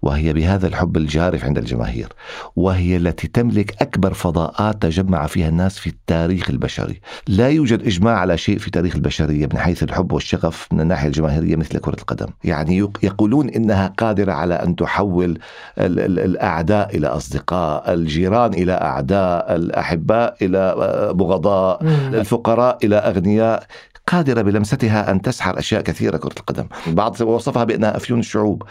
وهي 0.03 0.33
بهذا 0.33 0.67
الحب 0.67 0.97
الجارف 0.97 1.45
عند 1.45 1.59
الجماهير 1.59 2.09
وهي 2.57 2.97
التي 2.97 3.29
تملك 3.29 3.83
أكبر 3.83 4.15
فضاءات 4.15 4.83
تجمع 4.83 5.27
فيها 5.27 5.49
الناس 5.49 5.79
في 5.79 5.87
التاريخ 5.87 6.51
البشري. 6.51 7.01
لا 7.29 7.49
يوجد 7.49 7.87
إجماع 7.87 8.19
على 8.19 8.39
شيء 8.39 8.59
في 8.59 8.71
تاريخ 8.71 8.95
البشرية 8.95 9.49
من 9.53 9.59
حيث 9.59 9.83
الحب 9.83 10.13
والشغف 10.13 10.69
من 10.73 10.81
الناحية 10.81 11.07
الجماهيرية 11.09 11.57
مثل 11.57 11.79
كرة 11.79 11.97
القدم. 12.01 12.27
يعني 12.45 12.77
يق- 12.79 12.99
يقولون 13.03 13.49
إنها 13.49 13.87
قادرة 13.99 14.33
على 14.33 14.55
أن 14.55 14.77
تحول 14.77 15.39
ال- 15.79 16.01
ال- 16.01 16.19
الأعداء 16.19 16.97
إلى 16.97 17.07
أصدقاء 17.07 17.95
الجيران 17.95 18.55
إلى 18.55 18.73
أعداء 18.73 19.57
الأحباء 19.57 20.37
إلى 20.43 20.59
آه، 20.59 21.13
بغضاء 21.13 21.83
الفقراء 22.15 22.79
إلى 22.85 22.97
أغنياء. 22.97 23.67
قادرة 24.07 24.43
بلمستها 24.43 25.11
أن 25.11 25.23
تسحر 25.23 25.59
أشياء 25.59 25.83
كثيرة 25.83 26.17
كرة 26.17 26.35
القدم. 26.39 26.67
البعض 26.87 27.21
وصفها 27.21 27.65
بأنها 27.65 27.97
أفيون 27.97 28.21
الشعوب. 28.21 28.63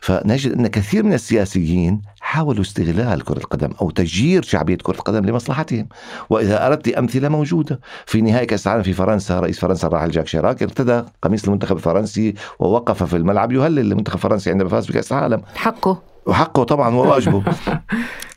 فنجد 0.00 0.52
أن 0.52 0.66
كثير 0.66 1.02
من 1.02 1.12
السياسيين 1.12 2.02
حاولوا 2.20 2.62
استغلال 2.62 3.24
كرة 3.24 3.38
القدم 3.38 3.70
أو 3.80 3.90
تجيير 3.90 4.42
شعبية 4.42 4.76
كرة 4.76 4.94
القدم 4.94 5.24
لمصلحتهم. 5.24 5.88
وإذا 6.30 6.66
أردت 6.66 6.88
أمثلة 6.88 7.28
موجودة. 7.28 7.80
في 8.06 8.20
نهائي 8.20 8.46
كأس 8.46 8.66
العالم 8.66 8.82
في 8.82 8.92
فرنسا 8.92 9.40
رئيس 9.40 9.58
فرنسا 9.58 9.86
الراحل 9.86 10.10
جاك 10.10 10.26
شيراك 10.26 10.62
ارتدى 10.62 11.02
قميص 11.22 11.44
المنتخب 11.44 11.76
الفرنسي 11.76 12.34
ووقف 12.58 13.02
في 13.02 13.16
الملعب 13.16 13.52
يهلل 13.52 13.92
المنتخب 13.92 14.16
الفرنسي 14.16 14.50
عندما 14.50 14.68
فاز 14.68 14.86
بكأس 14.86 15.12
العالم. 15.12 15.42
حقه. 15.54 16.02
وحقه 16.28 16.64
طبعا 16.64 16.94
وواجبه 16.94 17.42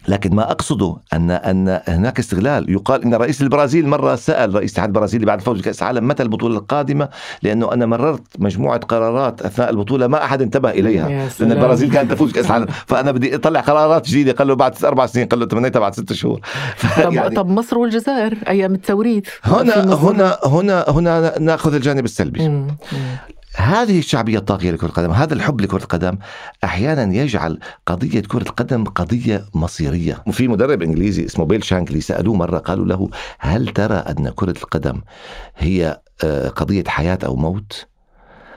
لكن 0.08 0.36
ما 0.36 0.52
أقصده 0.52 0.98
ان 1.14 1.32
أن 1.32 1.82
هناك 1.88 2.20
استغلال. 2.20 2.70
يقال 2.70 3.04
إن 3.04 3.16
رئيس 3.16 3.42
البرازيل 3.42 3.88
مرة 3.88 4.16
سأل 4.16 4.56
رئيس 4.56 4.72
الاتحاد 4.72 4.90
البرازيلي 4.90 5.26
بعد 5.26 5.40
الفوز 5.40 5.60
بكأس 5.60 5.82
العالم 5.82 6.08
متى 6.08 6.24
البطولة 6.24 6.58
القادمة؟ 6.58 7.10
لأنه 7.44 7.74
أنا 7.74 7.86
مررت 7.86 8.24
مجموعة 8.40 8.80
قرارات 8.80 9.42
أثناء 9.42 9.70
البطولة 9.70 10.08
ما 10.08 10.24
أحد 10.24 10.42
انتبه 10.42 10.70
إليها. 10.70 11.30
لأن. 11.40 11.52
البرازيل 11.52 11.92
كانت 11.92 12.12
تفوز 12.12 12.32
بكأس 12.32 12.46
العالم. 12.46 12.66
فأنا 12.86 13.12
بدي 13.12 13.36
أطلع 13.36 13.60
قرارات 13.60 14.08
جديدة. 14.08 14.32
قال 14.32 14.48
له 14.48 14.56
بعد 14.56 14.86
أربع 14.86 15.06
سنين. 15.06 15.28
قال 15.28 15.40
له 15.40 15.46
تمنيتها 15.46 15.80
بعد 15.80 15.94
ست 15.94 16.14
شهور. 16.14 16.40
طب, 17.04 17.14
يعني 17.14 17.36
طب 17.36 17.50
مصر 17.50 17.78
والجزائر 17.78 18.38
أيام 18.48 18.74
التوريد 18.74 19.26
في 19.28 19.50
هنا. 19.50 19.94
هنا 19.94 20.38
هنا 20.46 20.86
هنا 20.90 21.40
ناخذ 21.40 21.74
الجانب 21.74 22.06
السلبي. 22.06 22.48
مم. 22.48 22.68
مم. 22.92 23.00
هذه 23.56 24.00
الشعبية 24.00 24.38
الطاغية 24.38 24.72
لكرة 24.72 24.88
القدم 24.88 25.12
هذا 25.12 25.34
الحب 25.34 25.62
لكرة 25.62 25.78
القدم 25.84 26.18
أحيانا 26.64 27.16
يجعل 27.16 27.60
قضية 27.86 28.22
كرة 28.22 28.42
القدم 28.42 28.84
قضية 28.84 29.46
مصيرية. 29.54 30.24
وفي 30.28 30.48
مدرب 30.48 30.82
إنجليزي 30.82 31.26
اسمه 31.26 31.46
بيل 31.46 31.64
شانكلي 31.64 32.02
سألوه 32.02 32.36
مرة 32.36 32.58
قالوا 32.58 32.86
له 32.86 33.10
هل 33.40 33.68
ترى 33.68 33.94
أن 33.96 34.30
كرة 34.30 34.58
القدم 34.64 35.02
هي 35.58 36.00
آه، 36.24 36.48
قضية 36.48 36.84
حياة 36.88 37.20
أو 37.26 37.36
موت؟ 37.36 37.86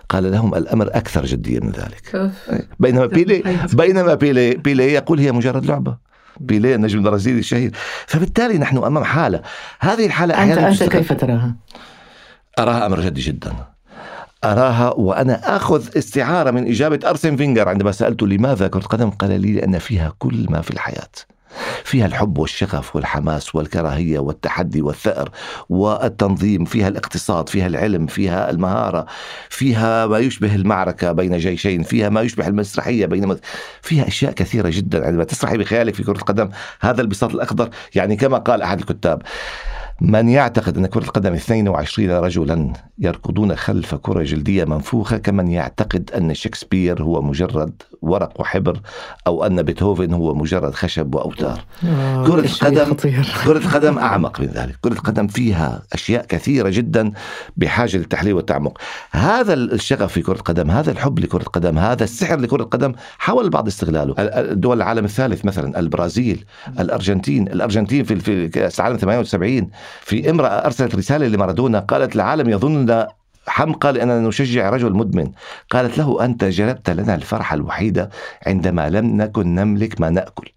قال 0.09 0.31
لهم 0.33 0.55
الأمر 0.55 0.89
أكثر 0.93 1.27
جدية 1.27 1.61
من 1.61 1.71
ذلك. 1.71 2.31
بينما 2.81 3.07
بيلي 3.17 3.43
بينما 3.73 4.15
بيلي 4.15 4.55
بيلي 4.55 4.93
يقول 4.93 5.19
هي 5.21 5.33
مجرد 5.33 5.67
لعبة. 5.67 5.97
بيلي 6.41 6.75
النجم 6.75 6.99
البرازيلي 6.99 7.39
الشهير. 7.39 7.71
فبالتالي 8.07 8.59
نحن 8.59 8.77
أمام 8.77 9.05
حالة 9.05 9.43
هذه 9.81 10.07
الحالة 10.07 10.43
أنت 10.43 10.75
تستغل- 10.75 10.89
كيف 10.89 11.13
تراها؟ 11.13 11.57
أراها 12.59 12.87
أمر 12.87 13.01
جدي 13.01 13.21
جدا. 13.21 13.53
أراها 14.45 14.91
وأنا 14.91 15.57
آخذ 15.57 15.99
استعارة 15.99 16.51
من 16.51 16.69
إجابة 16.69 17.11
أرسن 17.11 17.37
فينجر 17.37 17.69
عندما 17.69 17.93
سالته 17.93 18.27
لماذا 18.27 18.69
كرة 18.69 18.81
قدم 18.81 19.11
قال 19.11 19.41
لي 19.41 19.53
لأن 19.53 19.79
فيها 19.79 20.13
كل 20.19 20.47
ما 20.51 20.61
في 20.61 20.71
الحياة. 20.71 21.11
فيها 21.85 22.07
الحب 22.07 22.39
والشغف 22.39 22.97
والحماس 22.97 23.55
والكراهية 23.55 24.19
والتحدي 24.19 24.83
والثأر 24.83 25.31
والتنظيم 25.69 26.65
فيها 26.65 26.89
الاقتصاد 26.89 27.49
فيها 27.49 27.67
العلم 27.67 28.07
فيها 28.07 28.51
المهارة 28.51 29.07
فيها 29.49 30.07
ما 30.07 30.19
يشبه 30.19 30.55
المعركة 30.55 31.13
بين 31.13 31.39
جيشين 31.39 31.83
فيها 31.83 32.09
ما 32.09 32.21
يشبه 32.21 32.49
المسرحية 32.49 33.07
بين 33.07 33.37
فيها 33.83 34.09
أشياء 34.09 34.33
كثيرة 34.33 34.71
جدا. 34.73 35.07
عندما 35.07 35.25
تسرحي 35.25 35.59
بخيالك 35.59 35.95
في 35.95 36.03
كرة 36.03 36.17
القدم 36.17 36.49
هذا 36.81 37.01
البساط 37.01 37.35
الأخضر 37.35 37.69
يعني 37.95 38.17
كما 38.17 38.39
قال 38.39 38.63
أحد 38.63 38.79
الكتاب 38.79 39.23
من 40.01 40.29
يعتقد 40.29 40.79
أن 40.79 40.87
كرة 40.87 41.03
القدم 41.05 41.33
22 41.35 42.11
رجلا 42.11 42.73
يركضون 42.99 43.57
خلف 43.57 43.95
كرة 43.95 44.23
جلدية 44.23 44.65
منفوخة 44.65 45.17
كمن 45.19 45.49
يعتقد 45.49 46.11
أن 46.17 46.35
شكسبير 46.35 47.03
هو 47.03 47.23
مجرد 47.23 47.83
ورق 48.03 48.41
وحبر 48.41 48.81
أو 49.27 49.47
أن 49.47 49.63
بيتهوفن 49.63 50.13
هو 50.13 50.35
مجرد 50.35 50.75
خشب 50.75 51.15
وأوتار. 51.15 51.61
آه، 51.85 52.27
كرة 52.27 52.41
القدم 52.41 52.95
كرة 53.45 53.59
القدم 53.59 53.99
أعمق 53.99 54.41
من 54.41 54.47
ذلك. 54.47 54.77
كرة 54.81 54.93
القدم 54.93 55.27
فيها 55.27 55.83
أشياء 55.93 56.27
كثيرة 56.27 56.69
جدا 56.69 57.13
بحاجة 57.57 57.97
للتحليل 57.97 58.35
والتعمق. 58.35 58.79
هذا 59.13 59.55
الشغف 59.55 60.13
في 60.13 60.23
كرة 60.23 60.37
القدم 60.37 60.71
هذا 60.71 60.91
الحب 60.91 61.19
لكرة 61.19 61.43
القدم 61.43 61.79
هذا 61.79 62.05
السحر 62.05 62.39
لكرة 62.41 62.63
القدم 62.63 62.93
حاول 63.19 63.45
البعض 63.45 63.67
استغلاله. 63.67 64.15
ال- 64.19 64.31
ال- 64.35 64.61
دول 64.61 64.77
العالم 64.77 65.05
الثالث 65.05 65.45
مثلا 65.45 65.79
البرازيل 65.79 66.45
الأرجنتين 66.79 67.49
الأرجنتين 67.49 68.05
في 68.05 68.17
في 68.17 68.49
كأس 68.49 68.81
العالم 68.81 68.97
78 68.97 69.71
في 70.01 70.31
امرأة 70.31 70.49
أرسلت 70.49 70.95
رسالة 70.95 71.27
لمارادونا 71.27 71.79
قالت 71.79 72.15
العالم 72.17 72.49
يظننا 72.49 73.09
حمقى 73.47 73.93
لأننا 73.93 74.21
نشجع 74.21 74.71
رجل 74.71 74.93
مدمن 74.93 75.31
قالت 75.71 75.99
له 75.99 76.25
أنت 76.25 76.45
جلبت 76.45 76.91
لنا 76.91 77.15
الفرحة 77.15 77.55
الوحيدة 77.55 78.11
عندما 78.47 78.91
لم 78.91 79.17
نكن 79.17 79.55
نملك 79.55 80.01
ما 80.01 80.11
نأكل. 80.11 80.51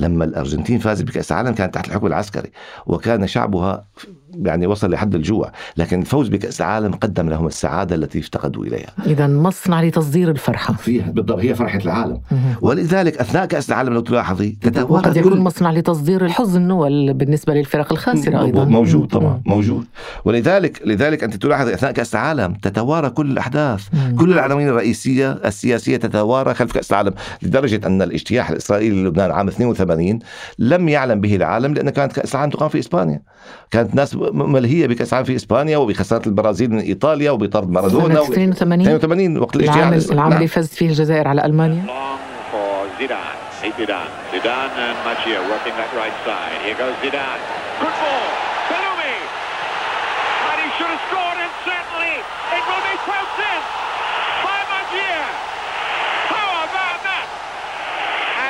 لما 0.00 0.24
الأرجنتين 0.24 0.78
فازت 0.78 1.04
بكأس 1.04 1.32
العالم 1.32 1.54
كانت 1.54 1.74
تحت 1.74 1.88
الحكم 1.88 2.06
العسكري 2.06 2.50
وكان 2.86 3.26
شعبها 3.26 3.86
يعني 4.44 4.66
وصل 4.66 4.90
لحد 4.90 5.14
الجوع 5.14 5.52
لكن 5.76 6.00
الفوز 6.00 6.28
بكأس 6.28 6.60
العالم 6.60 6.92
قدم 6.92 7.28
لهم 7.28 7.46
السعادة 7.46 7.94
التي 7.96 8.18
افتقدوا 8.18 8.64
إليها. 8.64 8.90
إذا 9.06 9.26
مصنع 9.26 9.82
لتصدير 9.82 10.30
الفرحة. 10.30 10.74
فيها 10.74 11.10
بالضبط 11.10 11.38
هي 11.40 11.54
فرحة 11.54 11.78
العالم. 11.78 12.20
ولذلك 12.62 13.18
أثناء 13.18 13.46
كأس 13.46 13.68
العالم 13.70 13.92
لو 13.94 14.00
تلاحظي 14.00 14.56
وقد 14.88 15.16
يكون 15.16 15.32
كل- 15.32 15.38
مصنع 15.40 15.70
لتصدير 15.72 16.24
الحزن 16.24 16.70
وال- 16.70 17.14
بالنسبة 17.14 17.54
للفرق 17.54 17.92
الخاسرة 17.92 18.42
أيضا. 18.44 18.64
موجود 18.64 19.08
طبعا. 19.08 19.40
موجود. 19.46 19.84
ولذلك 20.24 20.82
لذلك 20.86 21.24
أنت 21.24 21.36
تلاحظ 21.36 21.68
أثناء 21.68 21.92
كأس 21.92 22.14
العالم 22.14 22.54
تتوارى 22.54 23.10
كل 23.10 23.30
الأحداث. 23.30 23.88
مم. 23.92 24.16
كل 24.16 24.32
العناوين 24.32 24.68
الرئيسية 24.68 25.32
السياسية 25.32 25.96
تتوارى 25.96 26.54
خلف 26.54 26.72
كأس 26.72 26.90
العالم 26.92 27.12
لدرجة 27.42 27.86
أن 27.86 28.02
الاجتياح 28.02 28.50
الإسرائيلي 28.50 29.02
للبنان 29.04 29.30
عام 29.30 29.48
82 29.48 30.18
لم 30.58 30.88
يعلم 30.88 31.20
به 31.20 31.36
العالم 31.36 31.74
لأن 31.74 31.90
كانت 31.90 32.12
كأس 32.12 32.34
العالم 32.34 32.50
تقام 32.50 32.68
في 32.68 32.78
إسبانيا. 32.78 33.22
كانت 33.70 33.94
ناس 33.94 34.14
ملهية 34.32 34.86
بكأس 34.86 35.08
العالم 35.12 35.26
في 35.26 35.36
إسبانيا 35.36 35.76
وبخسارة 35.76 36.28
البرازيل 36.28 36.70
من 36.70 36.78
إيطاليا 36.78 37.30
وبطرد 37.30 37.70
مارادونا 37.70 38.20
و... 38.20 38.24
82 38.24 39.38
وقت 39.38 39.56
الاجتياح 39.56 39.88
العام 40.12 40.32
اللي 40.32 40.48
فازت 40.48 40.74
فيه 40.74 40.88
الجزائر 40.88 41.28
على 41.28 41.44
ألمانيا 41.44 41.84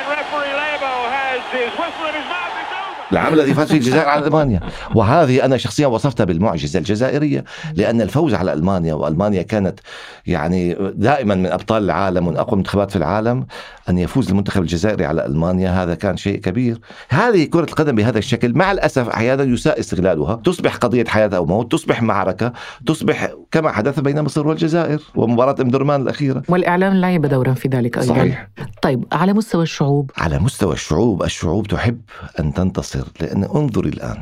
referee 0.07 0.55
Lebo 0.55 0.93
has 1.19 1.41
his 1.51 1.71
whistle 1.79 2.07
in 2.09 2.15
his 2.15 2.27
mouth. 2.31 2.66
العام 3.11 3.33
الذي 3.33 3.53
فاز 3.53 3.67
فيه 3.67 3.77
الجزائر 3.77 4.09
على 4.09 4.25
ألمانيا. 4.25 4.59
وهذه 4.95 5.45
أنا 5.45 5.57
شخصيا 5.57 5.87
وصفتها 5.87 6.23
بالمعجزة 6.23 6.79
الجزائرية 6.79 7.43
لأن 7.73 8.01
الفوز 8.01 8.33
على 8.33 8.53
ألمانيا 8.53 8.93
وألمانيا 8.93 9.41
كانت 9.41 9.79
يعني 10.25 10.77
دائما 10.95 11.35
من 11.35 11.45
أبطال 11.45 11.83
العالم 11.83 12.27
ومن 12.27 12.37
أقوى 12.37 12.53
المنتخبات 12.53 12.91
في 12.91 12.95
العالم 12.95 13.47
أن 13.89 13.97
يفوز 13.97 14.29
المنتخب 14.29 14.61
الجزائري 14.61 15.05
على 15.05 15.25
ألمانيا 15.25 15.83
هذا 15.83 15.95
كان 15.95 16.17
شيء 16.17 16.39
كبير. 16.39 16.79
هذه 17.09 17.45
كرة 17.45 17.63
القدم 17.63 17.95
بهذا 17.95 18.17
الشكل 18.17 18.53
مع 18.53 18.71
الأسف 18.71 19.09
أحيانا 19.09 19.43
يساء 19.43 19.79
استغلالها. 19.79 20.35
تصبح 20.35 20.75
قضية 20.75 21.05
حياة 21.05 21.29
أو 21.33 21.45
موت 21.45 21.71
تصبح 21.71 22.01
معركة 22.01 22.53
تصبح 22.85 23.31
كما 23.51 23.71
حدث 23.71 23.99
بين 23.99 24.21
مصر 24.21 24.47
والجزائر 24.47 24.99
ومباراة 25.15 25.55
ام 25.61 25.69
درمان 25.69 26.01
الأخيرة. 26.01 26.43
والإعلام 26.49 26.93
لعب 26.93 27.25
دورا 27.25 27.53
في 27.53 27.67
ذلك 27.67 27.97
أيضا. 27.97 28.13
صحيح. 28.13 28.49
طيب 28.81 29.05
على 29.11 29.33
مستوى 29.33 29.63
الشعوب؟ 29.63 30.11
على 30.17 30.39
مستوى 30.39 30.73
الشعوب 30.73 31.23
الشعوب 31.23 31.67
تحب 31.67 32.01
أن 32.39 32.53
تنتصر. 32.53 32.96
لأن 33.21 33.43
انظري 33.43 33.89
الآن. 33.89 34.17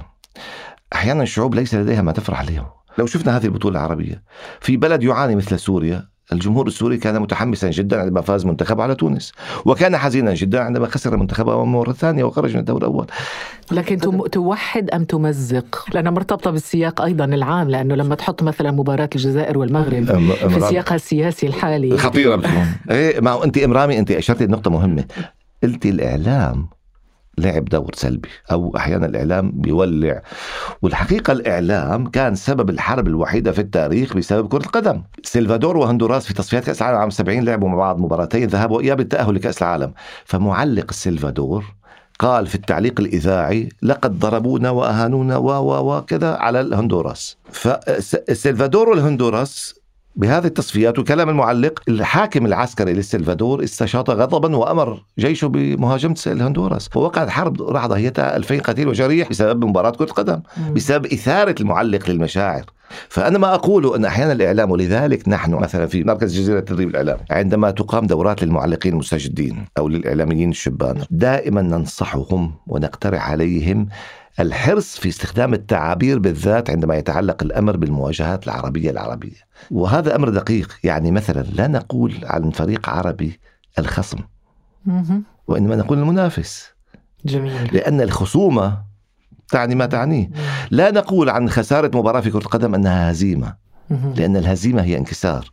أحيانا 0.96 1.24
الشعوب 1.24 1.56
ليس 1.56 1.76
لديها 1.76 2.02
ما 2.02 2.12
تفرح 2.12 2.42
له 2.42 2.66
لو 2.98 3.06
شفنا 3.06 3.38
هذه 3.38 3.46
البطولة 3.46 3.80
العربية 3.80 4.24
في 4.62 4.78
بلد 4.78 5.04
يعاني 5.04 5.36
مثل 5.36 5.60
سوريا 5.60 6.16
الجمهور 6.34 6.68
السوري 6.68 6.98
كان 6.98 7.22
متحمسا 7.22 7.70
جدا 7.70 8.00
عندما 8.02 8.22
فاز 8.22 8.46
منتخبه 8.46 8.84
على 8.84 8.96
تونس 8.96 9.32
وكان 9.66 9.98
حزينا 9.98 10.34
جدا 10.34 10.60
عندما 10.64 10.88
خسر 10.88 11.18
منتخبه 11.18 11.54
امام 11.56 11.72
موريتانيا 11.72 12.24
وخرج 12.24 12.54
من 12.54 12.60
الدور 12.60 12.78
الأول. 12.78 13.08
لكن 13.72 13.98
تم- 13.98 14.28
توحد 14.28 14.90
أم 14.90 15.04
تمزق؟ 15.04 15.86
لأنها 15.94 16.12
مرتبطة 16.12 16.52
بالسياق 16.52 17.02
أيضا 17.02 17.26
العام 17.26 17.70
لأنه 17.70 17.96
لما 17.96 18.16
تحط 18.16 18.44
مثلا 18.44 18.72
مباراة 18.72 19.10
الجزائر 19.16 19.58
والمغرب 19.58 20.06
أم- 20.08 20.12
في 20.12 20.46
أمرام. 20.46 20.70
سياقها 20.70 20.96
السياسي 20.96 21.48
الحالي. 21.48 21.98
خطيره 21.98 22.36
بتكون 22.36 22.66
إيه 22.92 23.20
ما 23.20 23.44
أنت 23.44 23.58
إمرامي 23.58 24.00
أنت 24.00 24.12
اشرتي 24.12 24.46
لنقطه 24.46 24.72
مهمة. 24.72 25.04
قلتي 25.64 25.90
الإعلام 25.90 26.68
لعب 27.38 27.66
دور 27.66 27.92
سلبي 27.96 28.30
أو 28.52 28.78
أحيانا 28.78 29.06
الإعلام 29.06 29.52
بيولع. 29.52 30.22
والحقيقة 30.82 31.34
الإعلام 31.34 32.08
كان 32.08 32.36
سبب 32.36 32.70
الحرب 32.70 33.08
الوحيدة 33.08 33.52
في 33.52 33.60
التاريخ 33.60 34.14
بسبب 34.14 34.48
كرة 34.48 34.66
القدم. 34.66 35.02
سلفادور 35.24 35.78
وهندوراس 35.78 36.26
في 36.26 36.34
تصفيات 36.34 36.64
كأس 36.64 36.82
العالم 36.82 36.98
عام 36.98 37.10
70 37.10 37.44
لعبوا 37.44 37.70
مع 37.70 37.76
بعض 37.76 38.00
مباراتين 38.00 38.48
ذهاب 38.48 38.72
وإياب 38.72 39.00
التأهل 39.00 39.36
لكأس 39.36 39.62
العالم. 39.62 39.94
فمعلق 40.26 40.86
السلفادور 40.90 41.64
قال 42.20 42.48
في 42.48 42.56
التعليق 42.56 43.00
الإذاعي 43.00 43.70
لقد 43.82 44.20
ضربونا 44.20 44.70
وأهانونا 44.70 45.38
و 45.38 45.48
و 45.50 45.98
وكذا 45.98 46.36
على 46.36 46.62
الهندوراس. 46.62 47.38
فالسلفادور 47.52 48.90
والهندوراس 48.90 49.76
بهذه 50.16 50.46
التصفيات 50.46 51.00
وكلام 51.00 51.30
المعلق 51.30 51.80
الحاكم 51.88 52.46
العسكري 52.46 52.94
للسلفادور 52.94 53.64
استشاط 53.64 54.10
غضبا 54.10 54.58
وأمر 54.58 55.04
جيشه 55.20 55.48
بمهاجمة 55.48 56.16
الهندوراس. 56.28 56.90
ووقعت 56.96 57.30
حرب 57.30 57.62
راح 57.62 57.88
ضحيتها 57.88 58.36
2000 58.36 58.60
قتيل 58.60 58.88
وجريح 58.88 59.30
بسبب 59.30 59.66
مباراة 59.66 59.90
كرة 59.92 60.06
قدم 60.06 60.42
بسبب 60.72 61.06
إثارة 61.06 61.56
المعلق 61.62 62.10
للمشاعر. 62.10 62.66
فأنا 63.10 63.38
ما 63.38 63.54
أقول 63.54 63.96
أن 63.96 64.06
أحيانا 64.06 64.32
الإعلام 64.32 64.72
ولذلك 64.72 65.30
نحن 65.30 65.54
مثلا 65.54 65.86
في 65.86 66.04
مركز 66.04 66.40
جزيرة 66.40 66.60
تدريب 66.60 66.90
الإعلام 66.90 67.18
عندما 67.32 67.72
تقام 67.72 68.08
دورات 68.08 68.44
للمعلقين 68.44 68.94
المستجدين 68.94 69.66
أو 69.78 69.88
للإعلاميين 69.88 70.50
الشبان 70.50 71.04
دائما 71.12 71.62
ننصحهم 71.62 72.52
ونقترح 72.68 73.32
عليهم 73.32 73.88
الحرص 74.40 74.98
في 74.98 75.10
استخدام 75.10 75.54
التعابير 75.54 76.20
بالذات 76.20 76.70
عندما 76.70 76.96
يتعلق 76.96 77.44
الأمر 77.44 77.78
بالمواجهات 77.78 78.46
العربية 78.46 78.92
العربية. 78.92 79.38
وهذا 79.72 80.16
أمر 80.16 80.30
دقيق 80.30 80.78
يعني 80.84 81.12
مثلا 81.12 81.42
لا 81.42 81.68
نقول 81.68 82.16
عن 82.24 82.50
فريق 82.52 82.90
عربي 82.90 83.40
الخصم. 83.80 84.18
مهم. 84.86 85.24
وإنما 85.48 85.76
نقول 85.76 86.00
المنافس. 86.00 86.70
جميل. 87.26 87.70
لأن 87.74 88.02
الخصومة 88.02 88.84
تعني 89.50 89.76
ما 89.76 89.86
تعنيه. 89.86 90.30
لا 90.72 90.92
نقول 90.92 91.30
عن 91.30 91.50
خسارة 91.50 91.98
مباراة 91.98 92.22
في 92.22 92.32
كرة 92.32 92.40
القدم 92.40 92.76
أنها 92.76 93.12
هزيمة. 93.12 93.56
مهم. 93.90 94.14
لأن 94.14 94.38
الهزيمة 94.38 94.84
هي 94.84 94.98
انكسار. 94.98 95.52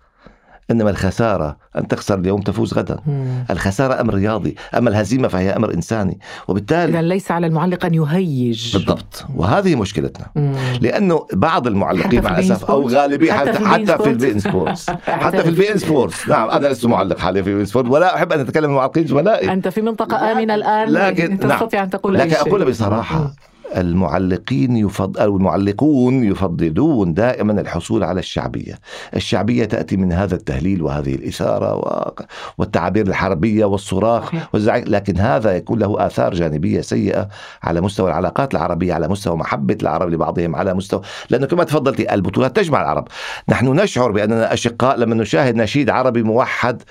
إنما 0.71 0.91
الخسارة 0.91 1.57
أن 1.79 1.89
تخسر 1.89 2.19
اليوم 2.19 2.41
تفوز 2.41 2.75
غدا. 2.75 2.99
مم. 3.07 3.45
الخسارة 3.51 4.01
أمر 4.01 4.15
رياضي 4.15 4.57
أما 4.77 4.91
الهزيمة 4.91 5.29
فهي 5.29 5.57
أمر 5.57 5.75
إنساني. 5.75 6.19
وبالتالي 6.49 6.93
إذا 6.93 7.03
ليس 7.03 7.31
على 7.31 7.47
المعلق 7.47 7.85
أن 7.85 7.95
يهيج. 7.95 8.77
بالضبط. 8.77 9.25
وهذه 9.37 9.75
مشكلتنا. 9.75 10.27
مم. 10.37 10.55
لأنه 10.81 11.27
بعض 11.33 11.67
المعلقين 11.67 12.23
مع 12.23 12.39
إن 12.39 12.51
أو 12.51 12.57
سبورت؟ 12.59 12.95
غالبيه 12.95 13.33
حتى 13.33 13.53
حتى 13.53 13.99
في 13.99 14.11
البي 14.11 14.33
إن 14.33 14.39
سبورتس؟ 14.39 14.91
حتى 15.25 15.43
في 15.43 15.49
البي 15.49 15.73
ان 15.73 15.79
سبورتس. 15.79 16.29
نعم 16.29 16.51
أنا 16.51 16.67
لست 16.67 16.87
معلق 16.87 17.19
حاليا 17.19 17.43
في 17.43 17.49
البي 17.51 17.61
ان 17.61 17.67
سبورت 17.67 17.89
ولا 17.89 18.17
أحب 18.17 18.33
أن 18.33 18.41
أتكلم 18.41 18.71
مع 18.71 18.77
معلقين 18.77 19.07
زملائي. 19.07 19.53
أنت 19.53 19.69
في 19.69 19.83
منطقة 19.83 20.33
آمنة 20.33 20.55
الآن 20.55 20.89
لكن 20.89 21.39
نعم 21.47 21.59
تستطيع 21.59 21.83
أن 21.83 21.91
تقول 21.91 22.15
لكن 22.15 22.35
أقول 22.35 22.65
بصراحة 22.65 23.33
المعلقين 23.77 24.77
يفضل 24.77 25.21
أو 25.21 25.37
المعلقون 25.37 26.25
يفضلون 26.25 27.15
دائما 27.15 27.61
الحصول 27.61 28.05
على 28.05 28.21
الشعبية. 28.21 28.79
الشعبية 29.17 29.65
تأتي 29.65 29.97
من 29.97 30.13
هذا 30.13 30.35
التهليل 30.35 30.83
وهذه 30.83 31.15
الإثارة 31.15 31.75
و- 31.75 32.11
والتعابير 32.59 33.07
الحربية 33.07 33.65
والصراخ. 33.65 34.33
والزعيق 34.53 34.89
لكن 34.89 35.19
هذا 35.19 35.57
يكون 35.57 35.79
له 35.79 36.07
آثار 36.07 36.35
جانبية 36.35 36.81
سيئة 36.81 37.29
على 37.63 37.81
مستوى 37.81 38.09
العلاقات 38.11 38.55
العربية 38.55 38.95
على 38.95 39.09
مستوى 39.09 39.37
محبة 39.37 39.77
العرب 39.83 40.11
لبعضهم 40.11 40.57
على 40.57 40.75
مستوى 40.75 41.01
لأنه 41.31 41.47
كما 41.47 41.65
تفضلتي 41.65 42.15
البطولات 42.15 42.57
تجمع 42.57 42.81
العرب. 42.81 43.09
نحن 43.49 43.67
نشعر 43.67 44.11
بأننا 44.13 44.53
أشقاء 44.53 44.97
لما 44.99 45.15
نشاهد 45.15 45.57
نشيد 45.57 45.91
عربي 45.91 46.23
موحد 46.23 46.83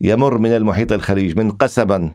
يمر 0.00 0.38
من 0.38 0.56
المحيط 0.56 0.92
الخليج 0.92 1.38
من 1.38 1.50
قسما 1.50 2.10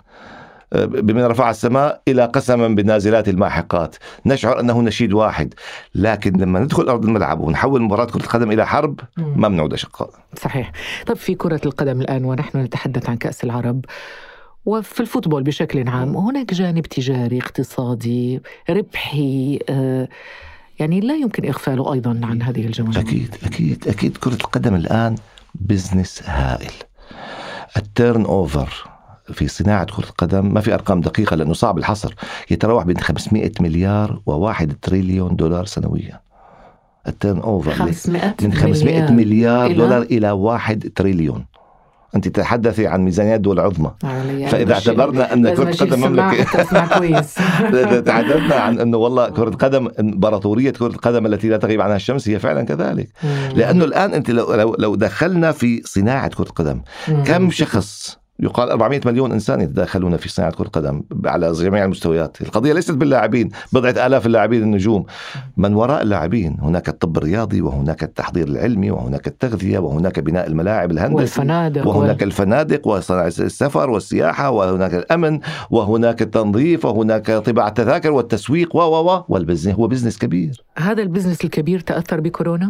بمن 0.75 1.23
رفع 1.23 1.49
السماء 1.49 2.01
إلى 2.07 2.25
قسما 2.25 2.67
بالنازلات 2.67 3.29
الماحقات. 3.29 3.95
نشعر 4.25 4.59
أنه 4.59 4.81
نشيد 4.81 5.13
واحد. 5.13 5.53
لكن 5.95 6.33
لما 6.39 6.59
ندخل 6.59 6.89
أرض 6.89 7.05
الملعب 7.05 7.39
ونحول 7.39 7.81
مباراة 7.81 8.05
كرة 8.05 8.21
القدم 8.21 8.51
إلى 8.51 8.67
حرب 8.67 8.99
ما 9.17 9.47
بنعود 9.47 9.73
أشقاء 9.73 10.09
صحيح. 10.41 10.71
طب 11.07 11.15
في 11.15 11.35
كرة 11.35 11.61
القدم 11.65 12.01
الآن 12.01 12.25
ونحن 12.25 12.57
نتحدث 12.57 13.09
عن 13.09 13.17
كأس 13.17 13.43
العرب 13.43 13.85
وفي 14.65 14.99
الفوتبول 14.99 15.43
بشكل 15.43 15.89
عام 15.89 16.17
هناك 16.17 16.53
جانب 16.53 16.85
تجاري 16.85 17.39
اقتصادي 17.39 18.41
ربحي 18.69 19.59
آه، 19.69 20.07
يعني 20.79 20.99
لا 20.99 21.15
يمكن 21.15 21.47
إغفاله 21.47 21.93
أيضا 21.93 22.21
عن 22.23 22.41
هذه 22.41 22.65
الجوانب. 22.65 22.97
أكيد 22.97 23.35
أكيد 23.43 23.87
أكيد. 23.87 24.17
كرة 24.17 24.33
القدم 24.33 24.75
الآن 24.75 25.15
business 25.55 26.23
هائل. 26.25 26.71
ال 27.77 28.25
turnover 28.25 28.92
في 29.33 29.47
صناعة 29.47 29.85
كرة 29.85 30.03
القدم 30.05 30.53
ما 30.53 30.61
في 30.61 30.73
أرقام 30.73 31.01
دقيقة 31.01 31.35
لأنه 31.35 31.53
صعب 31.53 31.77
الحصر 31.77 32.13
يتراوح 32.51 32.83
بين 32.83 32.97
500 32.97 33.51
مليار 33.59 34.21
وواحد 34.25 34.73
تريليون 34.81 35.35
دولار 35.35 35.65
سنويا. 35.65 36.19
ال 37.07 37.39
turnover 37.39 37.71
500 37.71 38.35
من 38.41 38.53
500 38.53 39.01
مليار. 39.01 39.11
مليار 39.11 39.71
دولار 39.71 40.01
إلى 40.01 40.31
واحد 40.31 40.91
تريليون. 40.95 41.45
أنت 42.15 42.27
تتحدثي 42.27 42.87
عن 42.87 43.01
ميزانيات 43.01 43.39
دول 43.39 43.59
عظمى. 43.59 43.91
علي 44.03 44.47
فإذا 44.47 44.79
أشيل- 44.79 44.87
اعتبرنا 44.87 45.53
كرة 45.53 45.69
أشيل 45.69 45.93
القدم 45.93 46.19
أسمع 46.59 46.87
كويس. 46.97 47.33
تحدثنا 48.07 48.55
عن 48.55 48.79
أنه 48.79 48.97
والله 48.97 49.29
كرة 49.29 49.49
القدم 49.49 49.89
إمبراطورية 49.99 50.71
كرة 50.71 50.87
القدم 50.87 51.25
التي 51.25 51.49
لا 51.49 51.57
تغيب 51.57 51.81
عنها 51.81 51.95
الشمس 51.95 52.29
هي 52.29 52.39
فعلا 52.39 52.63
كذلك. 52.63 53.09
لأنه 53.55 53.85
الآن 53.85 54.13
أنت 54.13 54.31
لو 54.31 54.53
لو, 54.53 54.75
لو 54.79 54.95
دخلنا 54.95 55.51
في 55.51 55.81
صناعة 55.85 56.27
كرة 56.27 56.43
القدم 56.47 56.81
كم 57.25 57.51
شخص 57.51 58.17
يقال 58.39 58.69
400 58.69 59.01
مليون 59.05 59.31
إنسان 59.31 59.61
يتداخلون 59.61 60.17
في 60.17 60.29
صناعة 60.29 60.51
كرة 60.51 60.65
القدم 60.65 61.03
على 61.25 61.51
جميع 61.51 61.85
المستويات، 61.85 62.41
القضية 62.41 62.73
ليست 62.73 62.91
باللاعبين، 62.91 63.49
بضعة 63.73 64.07
آلاف 64.07 64.25
اللاعبين 64.25 64.63
النجوم، 64.63 65.05
من 65.57 65.73
وراء 65.73 66.01
اللاعبين، 66.01 66.57
هناك 66.61 66.89
الطب 66.89 67.17
الرياضي 67.17 67.61
وهناك 67.61 68.03
التحضير 68.03 68.47
العلمي 68.47 68.91
وهناك 68.91 69.27
التغذية 69.27 69.79
وهناك 69.79 70.19
بناء 70.19 70.47
الملاعب 70.47 70.91
الهندسي 70.91 71.15
والفنادق 71.15 71.87
وهناك 71.87 72.15
وال- 72.21 72.23
الفنادق 72.27 72.87
وصناعة 72.87 73.27
السفر 73.27 73.89
والسياحة 73.89 74.49
وهناك 74.51 74.93
الأمن 74.93 75.39
وهناك 75.69 76.21
التنظيف 76.21 76.85
وهناك 76.85 77.31
طباعة 77.31 77.67
التذاكر 77.67 78.11
والتسويق 78.11 78.75
و 78.75 78.79
و 78.79 79.11
و 79.13 79.23
وال 79.29 79.38
business 79.38 79.75
هو 79.75 79.87
business 79.87 80.17
كبير. 80.17 80.63
هذا 80.77 81.01
البزنس 81.01 81.43
الكبير 81.45 81.79
تأثر 81.79 82.19
بكورونا؟ 82.19 82.69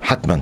حتما. 0.00 0.40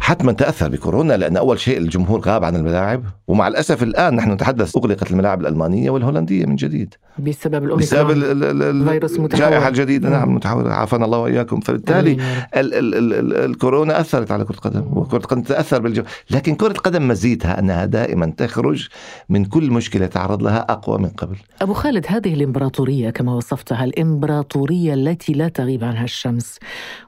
حتما 0.00 0.32
تأثر 0.32 0.68
بكورونا 0.68 1.12
لأن 1.16 1.36
أول 1.36 1.58
شيء 1.60 1.78
الجمهور 1.78 2.20
غاب 2.20 2.44
عن 2.44 2.56
الملاعب 2.56 3.02
ومع 3.28 3.48
الأسف 3.48 3.82
الآن 3.82 4.14
نحن 4.16 4.30
نتحدث 4.32 4.76
أغلقت 4.76 5.10
الملاعب 5.10 5.40
الألمانية 5.40 5.90
والهولندية 5.90 6.46
من 6.46 6.56
جديد. 6.56 6.94
بسبب 7.18 7.32
بسبب 7.32 7.64
الأوميكرون 7.64 8.10
ال- 8.10 8.44
ال- 8.44 8.62
ال- 8.62 8.88
فيروس 8.88 9.20
متحول. 9.20 9.44
الجائحه 9.44 9.68
الجديده 9.68 10.08
مم. 10.08 10.14
نعم. 10.14 10.34
متحول 10.34 10.68
عافانا 10.68 11.04
الله 11.04 11.18
وإياكم. 11.18 11.60
فبالتالي 11.60 11.98
آمين 12.12 12.20
يا 12.20 12.34
رب. 12.38 12.44
ال 12.60 12.74
ال 12.74 12.94
ال 12.94 13.12
ال 13.14 13.50
الكورونا 13.50 14.00
أثرت 14.00 14.30
على 14.32 14.44
كرة 14.44 14.54
القدم 14.54 14.84
وكرة 14.92 15.16
القدم 15.18 15.42
تأثر 15.42 15.80
بالجو. 15.80 16.02
لكن 16.30 16.54
كرة 16.54 16.72
القدم 16.72 17.08
مزيتها 17.08 17.58
أنها 17.58 17.84
دائما 17.84 18.32
تخرج 18.36 18.88
من 19.28 19.44
كل 19.44 19.70
مشكلة 19.70 20.06
تعرض 20.06 20.42
لها 20.42 20.66
أقوى 20.72 20.98
من 20.98 21.08
قبل. 21.08 21.36
أبو 21.62 21.72
خالد 21.72 22.06
هذه 22.08 22.34
الإمبراطورية 22.34 23.10
كما 23.10 23.34
وصفتها 23.34 23.84
الإمبراطورية 23.84 24.94
التي 24.94 25.32
لا 25.32 25.48
تغيب 25.48 25.84
عنها 25.84 26.04
الشمس 26.04 26.58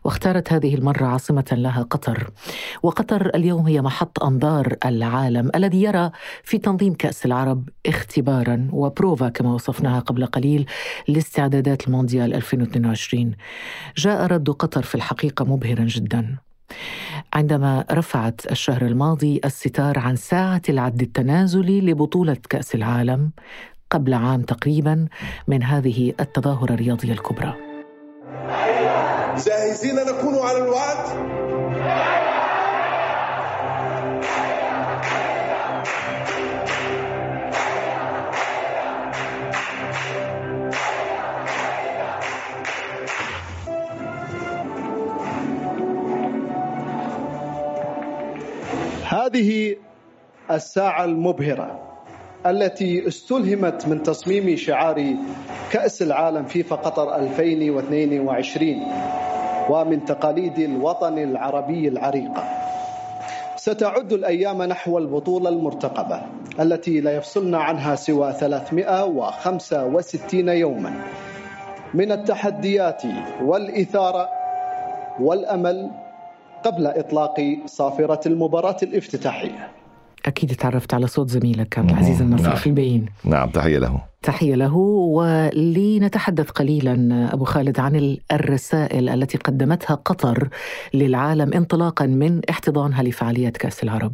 واختارت 0.04 0.52
هذه 0.52 0.74
المرة 0.74 1.04
عاصمة 1.04 1.44
لها 1.52 1.82
قطر. 1.82 2.30
وقطر 2.82 3.30
اليوم 3.34 3.66
هي 3.66 3.82
محط 3.82 4.24
أنظار 4.24 4.76
العالم 4.84 5.50
الذي 5.54 5.82
يرى 5.82 6.10
في 6.42 6.58
تنظيم 6.58 6.94
كأس 6.94 7.26
العرب 7.26 7.68
اختبارا 7.86 8.68
وبروفا 8.72 9.28
كما 9.28 9.54
وصفناها 9.54 10.00
قبل 10.00 10.26
قليل 10.26 10.66
لاستعدادات 11.08 11.86
المونديال 11.86 12.34
2022 12.34 13.34
جاء 13.96 14.26
رد 14.26 14.50
قطر 14.50 14.82
في 14.82 14.94
الحقيقة 14.94 15.44
مبهرا 15.44 15.84
جدا. 15.84 16.36
عندما 17.32 17.84
رفعت 17.92 18.40
الشهر 18.50 18.82
الماضي 18.82 19.40
الستار 19.44 19.98
عن 19.98 20.16
ساعة 20.16 20.62
العد 20.68 21.02
التنازلي 21.02 21.80
لبطولة 21.80 22.36
كأس 22.50 22.74
العالم 22.74 23.30
قبل 23.90 24.14
عام 24.14 24.42
تقريبا 24.42 25.06
من 25.48 25.62
هذه 25.62 26.12
التظاهرة 26.20 26.72
الرياضية 26.72 27.12
الكبرى. 27.12 27.54
جاهزين 29.46 29.94
نكون 29.94 30.34
على 30.38 30.58
الوعد؟ 30.58 32.27
هذه 49.08 49.76
الساعة 50.50 51.04
المبهرة 51.04 51.80
التي 52.46 53.08
استلهمت 53.08 53.88
من 53.88 54.02
تصميم 54.02 54.56
شعار 54.56 55.14
كأس 55.72 56.02
العالم 56.02 56.44
فيفا 56.44 56.76
قطر 56.76 57.16
2022 57.16 58.82
ومن 59.70 60.04
تقاليد 60.04 60.58
الوطن 60.58 61.18
العربي 61.18 61.88
العريقة 61.88 62.44
ستعد 63.56 64.12
الأيام 64.12 64.62
نحو 64.62 64.98
البطولة 64.98 65.48
المرتقبة 65.48 66.22
التي 66.60 67.00
لا 67.00 67.16
يفصلنا 67.16 67.58
عنها 67.58 67.94
سوى 67.94 68.32
365 68.32 70.48
يوما. 70.48 70.92
من 71.94 72.12
التحديات 72.12 73.02
والإثارة 73.42 74.28
والأمل 75.20 75.90
قبل 76.64 76.86
إطلاق 76.86 77.34
صافرة 77.66 78.20
المباراة 78.28 78.76
الافتتاحية. 78.82 79.68
أكيد 80.26 80.54
تعرفت 80.54 80.94
على 80.94 81.06
صوت 81.06 81.28
زميلك 81.30 81.78
عبد 81.78 81.90
العزيز 81.90 82.22
النصر 82.22 82.42
نعم. 82.48 82.56
في 82.56 82.66
البيين. 82.66 83.06
نعم 83.24 83.50
تحية 83.50 83.78
له. 83.78 84.00
تحية 84.22 84.54
له 84.54 84.76
ولنتحدث 84.76 86.50
قليلا 86.50 87.28
أبو 87.34 87.44
خالد 87.44 87.80
عن 87.80 87.96
ال- 87.96 88.20
الرسائل 88.32 89.08
التي 89.08 89.38
قدمتها 89.38 89.94
قطر 89.94 90.48
للعالم 90.94 91.52
انطلاقا 91.52 92.06
من 92.06 92.40
احتضانها 92.50 93.02
لفعاليات 93.02 93.56
كأس 93.56 93.82
العرب. 93.82 94.12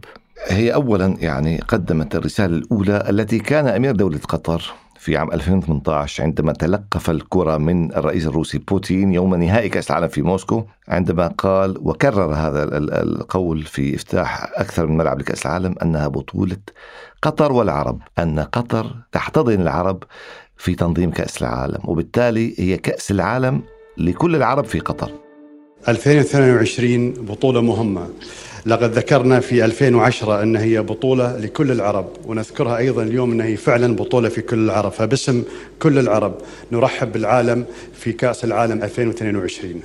هي 0.49 0.75
اولا 0.75 1.17
يعني 1.21 1.59
قدمت 1.69 2.15
الرسالة 2.15 2.57
الأولى 2.57 3.05
التي 3.11 3.39
كان 3.39 3.67
أمير 3.69 3.97
دولة 3.97 4.19
قطر 4.29 4.73
في 5.05 5.17
عام 5.17 5.33
2018 5.33 6.23
عندما 6.23 6.53
تلقف 6.53 7.11
الكرة 7.11 7.57
من 7.57 7.95
الرئيس 7.95 8.27
الروسي 8.27 8.59
بوتين 8.59 9.12
يوم 9.14 9.35
نهائي 9.35 9.69
كأس 9.69 9.90
العالم 9.90 10.09
في 10.09 10.23
موسكو 10.23 10.64
عندما 10.88 11.27
قال 11.27 11.79
وكرر 11.81 12.35
هذا 12.35 12.62
ال- 12.64 12.75
ال- 12.75 12.93
القول 12.93 13.62
في 13.62 13.95
افتتاح 13.95 14.51
أكثر 14.55 14.87
من 14.87 14.97
ملعب 14.97 15.19
لكأس 15.19 15.47
العالم 15.47 15.75
أنها 15.83 16.09
بطولة 16.09 16.57
قطر 17.23 17.53
والعرب 17.53 18.01
أن 18.19 18.40
قطر 18.40 18.97
تحتضن 19.12 19.61
العرب 19.61 20.03
في 20.57 20.75
تنظيم 20.75 21.11
كأس 21.11 21.43
العالم 21.43 21.79
وبالتالي 21.85 22.55
هي 22.59 22.77
كأس 22.77 23.11
العالم 23.11 23.62
لكل 23.99 24.37
العرب 24.37 24.64
في 24.64 24.79
قطر. 24.81 25.11
2022 25.88 27.11
بطولة 27.12 27.61
مهمة. 27.61 28.09
لقد 28.66 28.92
ذكرنا 28.92 29.40
في 29.40 29.64
2010 29.64 30.42
أن 30.42 30.57
هي 30.57 30.83
بطولة 30.83 31.37
لكل 31.38 31.70
العرب 31.70 32.09
ونذكرها 32.27 32.77
أيضا 32.77 33.03
اليوم 33.03 33.33
أن 33.33 33.40
هي 33.40 33.57
فعلا 33.57 33.97
بطولة 33.97 34.29
في 34.29 34.40
كل 34.42 34.59
العرب. 34.59 34.92
فباسم 34.92 35.42
كل 35.83 35.99
العرب 35.99 36.35
نرحب 36.73 37.12
بالعالم 37.12 37.64
في 37.94 38.12
كأس 38.12 38.44
العالم 38.44 38.83
2022 38.83 39.83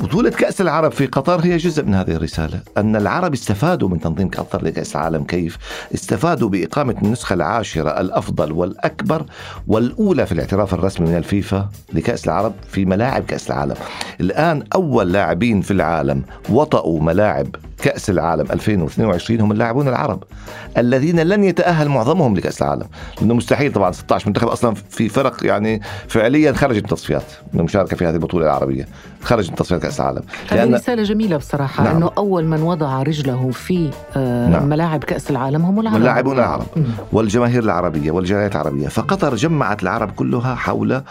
بطولة 0.00 0.30
كأس 0.30 0.60
العرب 0.60 0.92
في 0.92 1.06
قطر 1.06 1.40
هي 1.44 1.56
جزء 1.56 1.84
من 1.84 1.94
هذه 1.94 2.10
الرسالة. 2.10 2.60
أن 2.76 2.96
العرب 2.96 3.32
استفادوا 3.32 3.88
من 3.88 4.00
تنظيم 4.00 4.28
قطر 4.28 4.64
لكأس 4.64 4.96
العالم 4.96 5.24
كيف؟ 5.24 5.58
استفادوا 5.94 6.48
بإقامة 6.48 6.94
النسخة 7.02 7.34
العاشرة 7.34 8.00
الأفضل 8.00 8.52
والأكبر 8.52 9.24
والأولى 9.66 10.26
في 10.26 10.32
الاعتراف 10.32 10.74
الرسمي 10.74 11.08
من 11.08 11.16
الفيفا 11.16 11.68
لكأس 11.92 12.24
العرب 12.24 12.52
في 12.68 12.84
ملاعب 12.84 13.24
كأس 13.24 13.50
العالم. 13.50 13.74
الآن 14.20 14.62
أول 14.74 15.12
لاعبين 15.12 15.60
في 15.60 15.70
العالم 15.70 16.22
وطأوا 16.50 17.00
ملاعب 17.00 17.46
كأس 17.82 18.10
العالم 18.10 18.46
2022 18.52 19.40
هم 19.40 19.52
اللاعبون 19.52 19.88
العرب 19.88 20.24
الذين 20.76 21.20
لن 21.20 21.44
يتأهل 21.44 21.88
معظمهم 21.88 22.36
لكأس 22.36 22.62
العالم 22.62 22.86
لأنه 23.20 23.34
مستحيل 23.34 23.72
طبعا 23.72 23.92
16 23.92 24.26
منتخب 24.26 24.48
أصلا 24.48 24.74
في 24.74 25.08
فرق 25.08 25.46
يعني 25.46 25.80
فعليا 26.08 26.52
خرج 26.52 26.76
من 26.76 26.84
التصفيات 26.84 27.32
من 27.52 27.60
المشاركة 27.60 27.96
في 27.96 28.06
هذه 28.06 28.14
البطولة 28.14 28.46
العربية 28.46 28.88
خرج 29.22 29.50
من 29.50 29.56
تصفيات 29.56 29.82
كأس 29.82 30.00
العالم 30.00 30.22
هذه 30.48 30.74
رسالة 30.74 31.02
جميلة 31.02 31.36
بصراحة 31.36 31.84
نعم. 31.84 31.96
أنه 31.96 32.10
أول 32.18 32.44
من 32.44 32.62
وضع 32.62 33.02
رجله 33.02 33.50
في 33.50 33.90
آه 34.16 34.48
نعم. 34.48 34.68
ملاعب 34.68 35.04
كأس 35.04 35.30
العالم 35.30 35.62
هم 35.62 35.80
العرب 35.80 35.94
واللاعبون 35.94 36.38
العرب 36.38 36.66
والجماهير 37.12 37.62
العربية 37.62 38.10
والجاليات 38.10 38.52
العربية 38.52 38.88
فقطر 38.88 39.34
جمعت 39.34 39.82
العرب 39.82 40.10
كلها 40.10 40.54
حول 40.54 41.02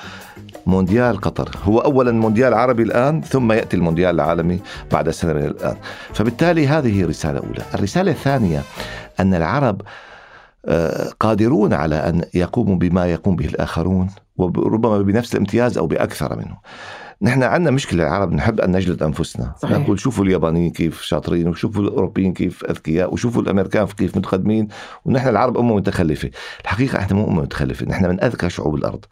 مونديال 0.67 1.21
قطر 1.21 1.49
هو 1.63 1.79
أولا 1.79 2.11
مونديال 2.11 2.53
عربي 2.53 2.83
الآن 2.83 3.21
ثم 3.21 3.51
يأتي 3.51 3.77
المونديال 3.77 4.15
العالمي 4.15 4.59
بعد 4.91 5.09
سنة 5.09 5.33
من 5.33 5.45
الآن 5.45 5.75
فبالتالي 6.13 6.56
هذه 6.65 7.05
رسالة 7.05 7.39
أولى 7.39 7.63
الرسالة 7.73 8.11
الثانية 8.11 8.61
أن 9.19 9.33
العرب 9.33 9.81
آه، 10.65 11.09
قادرون 11.19 11.73
على 11.73 11.95
أن 11.95 12.23
يقوموا 12.33 12.75
بما 12.75 13.05
يقوم 13.05 13.35
به 13.35 13.45
الآخرون 13.45 14.09
وربما 14.37 15.01
بنفس 15.01 15.33
الامتياز 15.33 15.77
أو 15.77 15.87
بأكثر 15.87 16.35
منه. 16.35 16.57
نحن 17.21 17.43
عندنا 17.43 17.71
مشكلة 17.71 18.03
العرب 18.03 18.33
نحب 18.33 18.61
أن 18.61 18.75
نجلد 18.75 19.03
أنفسنا. 19.03 19.53
صحيح. 19.61 19.77
نقول 19.77 19.99
شوفوا 19.99 20.25
اليابانيين 20.25 20.71
كيف 20.71 21.01
شاطرين 21.01 21.47
وشوفوا 21.47 21.83
الأوروبيين 21.83 22.33
كيف 22.33 22.65
أذكياء 22.65 23.13
وشوفوا 23.13 23.41
الأمريكان 23.41 23.85
كيف 23.85 24.17
متقدمين 24.17 24.67
ونحن 25.05 25.27
العرب 25.27 25.57
أمة 25.57 25.75
متخلفة. 25.75 26.29
الحقيقة 26.61 26.99
إحنا 26.99 27.17
مو 27.17 27.27
أمة 27.27 27.41
متخلفة 27.41 27.85
نحن 27.85 28.09
من 28.09 28.23
أذكى 28.23 28.49
شعوب 28.49 28.75
الأرض. 28.75 29.05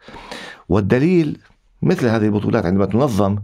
والدليل 0.68 1.38
مثل 1.82 2.06
هذه 2.06 2.24
البطولات 2.24 2.66
عندما 2.66 2.86
تنظم 2.86 3.36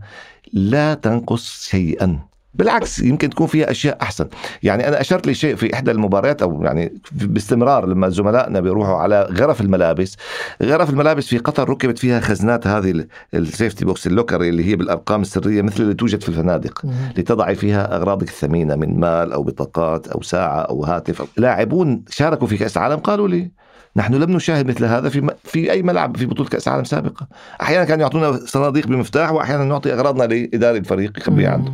لا 0.52 0.94
تنقص 0.94 1.68
شيئا. 1.70 2.31
بالعكس 2.54 2.98
يمكن 2.98 3.30
تكون 3.30 3.46
فيها 3.46 3.70
أشياء 3.70 3.98
أحسن. 4.02 4.28
يعني 4.62 4.88
أنا 4.88 5.00
أشرت 5.00 5.26
لشيء 5.26 5.56
في 5.56 5.74
إحدى 5.74 5.90
المباريات 5.90 6.42
أو 6.42 6.62
يعني 6.64 6.92
باستمرار 7.12 7.86
لما 7.86 8.08
زملائنا 8.08 8.60
بيروحوا 8.60 8.96
على 8.96 9.28
غرف 9.30 9.60
الملابس. 9.60 10.16
غرف 10.62 10.90
الملابس 10.90 11.26
في 11.26 11.38
قطر 11.38 11.68
ركبت 11.68 11.98
فيها 11.98 12.20
خزنات 12.20 12.66
هذه 12.66 13.06
ال 13.34 13.41
safety 13.41 13.84
box 13.84 14.06
ال 14.06 14.11
locker 14.11 14.42
اللي 14.42 14.64
هي 14.64 14.76
بالأرقام 14.76 15.22
السرية 15.22 15.62
مثل 15.62 15.82
اللي 15.82 15.94
توجد 15.94 16.22
في 16.22 16.28
الفنادق. 16.28 16.82
لتضعي 17.16 17.54
فيها 17.54 17.96
أغراضك 17.96 18.28
الثمينة 18.28 18.76
من 18.76 19.00
مال 19.00 19.32
أو 19.32 19.42
بطاقات 19.42 20.08
أو 20.08 20.22
ساعة 20.22 20.60
أو 20.60 20.84
هاتف. 20.84 21.26
لاعبون 21.36 22.04
شاركوا 22.10 22.46
في 22.46 22.56
كأس 22.56 22.76
العالم 22.76 22.96
قالوا 22.96 23.28
لي 23.28 23.50
نحن 23.96 24.14
لم 24.14 24.30
نشاهد 24.30 24.66
مثل 24.66 24.84
هذا 24.84 25.08
في 25.08 25.34
في 25.44 25.72
أي 25.72 25.82
ملعب 25.82 26.16
في 26.16 26.26
بطولة 26.26 26.48
كأس 26.48 26.68
العالم 26.68 26.84
سابقة. 26.84 27.26
أحيانا 27.62 27.84
كانوا 27.84 28.02
يعطونا 28.02 28.32
صناديق 28.46 28.86
بمفتاح 28.86 29.32
وأحيانا 29.32 29.64
نعطي 29.64 29.92
أغراضنا 29.92 30.24
لاداري 30.24 30.78
الفريق 30.78 31.18
يخبيها 31.18 31.50
عنده. 31.50 31.72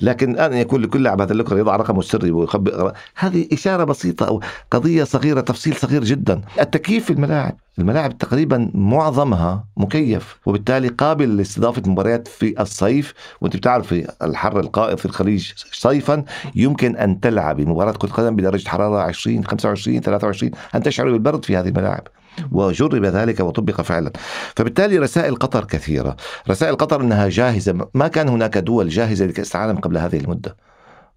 لكن 0.00 0.30
الآن 0.30 0.52
يكون 0.52 0.82
لكل 0.82 1.02
لاعب 1.02 1.20
هذا 1.20 1.32
ال 1.32 1.36
locker 1.36 1.58
يضع 1.58 1.76
رقمه 1.76 1.98
السري 1.98 2.30
ويخبي 2.30 2.92
هذه 3.14 3.48
إشارة 3.52 3.84
بسيطة 3.84 4.28
أو 4.28 4.40
قضية 4.70 5.04
صغيرة 5.04 5.40
تفصيل 5.40 5.76
صغير 5.76 6.04
جدا. 6.04 6.40
التكييف 6.60 7.04
في 7.04 7.12
الملاعب. 7.12 7.56
الملاعب 7.78 8.18
تقريبا 8.18 8.70
معظمها 8.74 9.64
مكيف 9.76 10.36
وبالتالي 10.46 10.88
قابل 10.88 11.36
لاستضافة 11.36 11.82
مباريات 11.86 12.28
في 12.28 12.60
الصيف. 12.60 13.14
وأنت 13.40 13.56
بتعرف 13.56 13.86
في 13.86 14.12
الحر 14.22 14.60
القائم 14.60 14.96
في 14.96 15.04
الخليج 15.06 15.52
صيفا 15.72 16.24
يمكن 16.54 16.96
أن 16.96 17.20
تلعب 17.20 17.60
مباراة 17.60 17.92
كرة 17.92 18.08
قدم 18.08 18.36
بدرجة 18.36 18.68
حرارة 18.68 18.98
20 19.02 19.44
25 19.44 20.00
23 20.00 20.50
أن 20.74 20.82
تشعر 20.82 21.10
بالبرد 21.10 21.44
في 21.44 21.56
هذه 21.56 21.68
الملاعب. 21.68 22.08
وجرب 22.52 23.04
ذلك 23.04 23.40
وطبق 23.40 23.80
فعلا. 23.80 24.12
فبالتالي 24.56 24.98
رسائل 24.98 25.36
قطر 25.36 25.64
كثيرة. 25.64 26.16
رسائل 26.50 26.76
قطر 26.76 27.00
أنها 27.00 27.28
جاهزة. 27.28 27.88
ما 27.94 28.08
كان 28.08 28.28
هناك 28.28 28.58
دول 28.58 28.88
جاهزة 28.88 29.26
لكأس 29.26 29.56
العالم 29.56 29.76
قبل 29.76 29.98
هذه 29.98 30.16
المدة؟ 30.16 30.56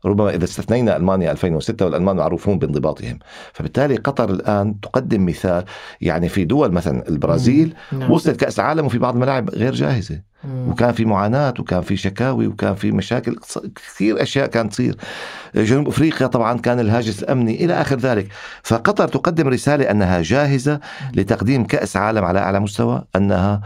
ربما 0.05 0.29
إذا 0.29 0.43
استثنينا 0.43 0.97
ألمانيا 0.97 1.31
2006 1.31 1.85
والألمان 1.85 2.15
معروفون 2.15 2.59
بانضباطهم. 2.59 3.19
فبالتالي 3.53 3.95
قطر 3.95 4.29
الآن 4.29 4.79
تقدم 4.79 5.25
مثال 5.25 5.63
يعني 6.01 6.29
في 6.29 6.45
دول 6.45 6.71
مثلا 6.71 7.09
البرازيل 7.09 7.73
نعم. 7.91 8.11
وصلت 8.11 8.39
كأس 8.39 8.59
العالم 8.59 8.85
وفي 8.85 8.97
بعض 8.97 9.13
الملاعب 9.13 9.49
غير 9.49 9.73
جاهزة. 9.73 10.21
وكان 10.67 10.91
في 10.91 11.05
معاناة 11.05 11.53
وكان 11.59 11.81
في 11.81 11.97
شكاوي 11.97 12.47
وكان 12.47 12.75
في 12.75 12.91
مشاكل 12.91 13.35
كثير 13.75 14.21
أشياء 14.21 14.47
كانت 14.47 14.71
تصير. 14.71 14.95
جنوب 15.55 15.87
أفريقيا 15.87 16.27
طبعا 16.27 16.57
كان 16.57 16.79
الهاجس 16.79 17.23
الأمني 17.23 17.65
إلى 17.65 17.73
آخر 17.73 17.97
ذلك. 17.97 18.27
فقطر 18.63 19.07
تقدم 19.07 19.47
رسالة 19.47 19.91
أنها 19.91 20.21
جاهزة 20.21 20.79
لتقديم 21.13 21.65
كأس 21.65 21.97
عالم 21.97 22.25
على 22.25 22.39
أعلى 22.39 22.59
مستوى 22.59 23.03
أنها 23.15 23.61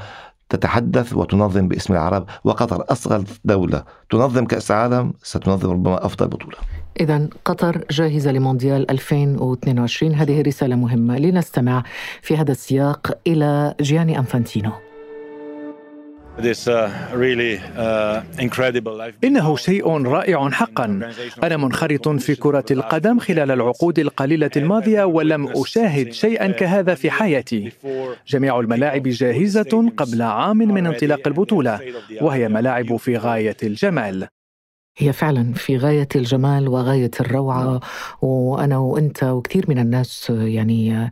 تتحدث 0.52 1.14
وتنظم 1.14 1.68
باسم 1.68 1.94
العرب 1.94 2.26
وقطر 2.44 2.86
أصغر 2.90 3.24
دولة. 3.46 3.84
تنظم 4.10 4.46
كأس 4.46 4.72
عالم 4.72 5.14
ستنظم 5.24 5.72
ربما 5.72 6.06
أفضل 6.06 6.28
بطولة. 6.28 6.58
إذا 7.00 7.28
قطر 7.46 7.86
جاهزة 7.92 8.32
لمونديال 8.32 8.92
2022 8.92 10.16
هذه 10.16 10.42
رسالة 10.42 10.76
مهمة 10.76 11.18
لنستمع 11.18 11.84
في 12.22 12.38
هذا 12.38 12.52
السياق 12.52 13.18
إلى 13.28 13.76
جياني 13.82 14.20
أنفانتينو. 14.20 14.72
إنه 19.23 19.56
شيء 19.56 20.08
رائع 20.08 20.49
حقا. 20.49 21.12
أنا 21.43 21.58
منخرط 21.58 22.10
في 22.10 22.36
كرة 22.36 22.65
القدم 22.71 23.19
خلال 23.19 23.51
العقود 23.51 23.99
القليلة 23.99 24.51
الماضية 24.58 25.04
ولم 25.04 25.47
أشاهد 25.47 26.13
شيئا 26.13 26.47
كهذا 26.47 26.95
في 26.95 27.12
حياتي. 27.12 27.71
جميع 28.27 28.60
الملاعب 28.60 29.04
جاهزة 29.04 29.91
قبل 29.97 30.21
عام 30.21 30.58
من 30.58 30.88
انطلاق 30.88 31.27
البطولة 31.27 31.80
وهي 32.21 32.49
ملاعب 32.49 32.95
في 32.97 33.17
غاية 33.17 33.58
الجمال. 33.63 34.27
هي 35.02 35.14
فعلا 35.14 35.54
في 35.54 35.78
غاية 35.78 36.08
الجمال 36.16 36.68
وغاية 36.68 37.12
الروعة 37.20 37.80
وأنا 38.22 38.78
وأنت 38.78 39.24
وكثير 39.24 39.66
من 39.68 39.80
الناس 39.80 40.30
يعني 40.30 41.12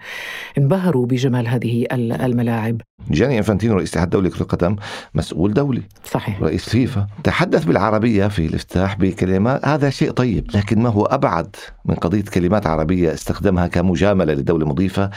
انبهروا 0.58 1.06
بجمال 1.06 1.48
هذه 1.48 1.86
الملاعب. 1.92 2.82
جاني 3.10 3.38
إنفانتينو 3.38 3.76
رئيس 3.76 3.90
الاتحاد 3.90 4.08
الدولي 4.08 4.30
لكرة 4.30 4.42
القدم 4.42 4.76
مسؤول 5.14 5.54
دولي. 5.54 5.84
صحيح. 6.04 6.42
رئيس 6.42 6.70
فيفا. 6.70 7.08
تحدث 7.24 7.64
بالعربية 7.64 8.28
في 8.28 8.46
الافتتاح 8.46 8.98
بكلمات 8.98 9.68
هذا 9.68 9.90
شيء 9.90 10.12
طيب 10.12 10.48
لكن 10.56 10.80
ما 10.80 10.90
هو 10.90 11.06
أبعد 11.06 11.56
من 11.86 11.96
قضية 11.96 12.24
كلمات 12.24 12.68
عربية 12.68 13.14
استخدمها 13.14 13.68
كمجاملة 13.68 14.34
لدولة 14.34 14.66
مضيفة 14.66 15.10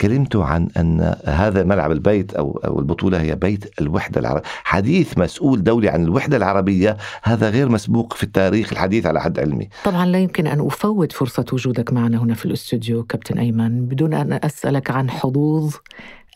كلمته 0.00 0.44
عن 0.44 0.68
أن 0.76 1.16
هذا 1.24 1.64
ملعب 1.64 1.92
البيت 1.92 2.34
أو 2.34 2.60
أو 2.64 2.78
البطولة 2.78 3.20
هي 3.20 3.34
بيت 3.34 3.80
الوحدة 3.80 4.20
العربيه، 4.20 4.42
حديث 4.64 5.18
مسؤول 5.18 5.62
دولي 5.62 5.88
عن 5.88 6.04
الوحدة 6.04 6.36
العربية 6.36 6.96
هذا 7.22 7.50
غير 7.50 7.68
مسبوق 7.68 8.12
في 8.12 8.22
التاريخ 8.22 8.72
الحديث 8.72 9.06
على 9.06 9.20
حد 9.20 9.38
علمي. 9.38 9.68
طبعا 9.84 10.06
لا 10.06 10.18
يمكن 10.18 10.46
أن 10.46 10.60
أفوت 10.60 11.12
فرصة 11.12 11.44
وجودك 11.52 11.92
معنا 11.92 12.18
هنا 12.18 12.34
في 12.34 12.46
الاستوديو 12.46 13.04
كابتن 13.04 13.38
أيمن 13.38 13.86
بدون 13.86 14.14
أن 14.14 14.32
أسألك 14.32 14.90
عن 14.90 15.10
حظوظ 15.10 15.74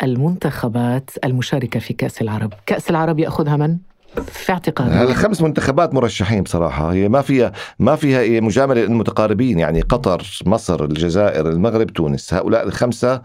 المنتخبات 0.02 1.10
المشاركة 1.24 1.80
في 1.80 1.94
كأس 1.94 2.22
العرب، 2.22 2.52
كأس 2.66 2.90
العرب 2.90 3.18
يأخذها 3.18 3.56
من؟ 3.56 3.78
في 4.20 4.52
اعتقادي 4.52 5.02
الخمس 5.02 5.40
منتخبات 5.40 5.94
مرشحين 5.94 6.42
بصراحة. 6.42 6.92
هي 6.92 7.08
ما 7.08 7.22
فيها 7.22 7.52
ما 7.78 7.96
فيها 7.96 8.40
مجاملة 8.40 8.80
للمتقاربين 8.80 9.58
يعني 9.58 9.80
قطر 9.80 10.40
مصر 10.46 10.84
الجزائر 10.84 11.48
المغرب 11.48 11.86
تونس. 11.86 12.34
هؤلاء 12.34 12.66
الخمسة 12.66 13.22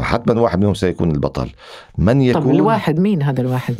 حتما 0.00 0.40
واحد 0.40 0.58
منهم 0.58 0.74
سيكون 0.74 1.10
البطل. 1.10 1.50
من 1.98 2.20
يكون 2.20 2.42
طب 2.42 2.50
الواحد 2.50 2.98
مين 3.00 3.22
هذا 3.22 3.40
الواحد؟ 3.40 3.76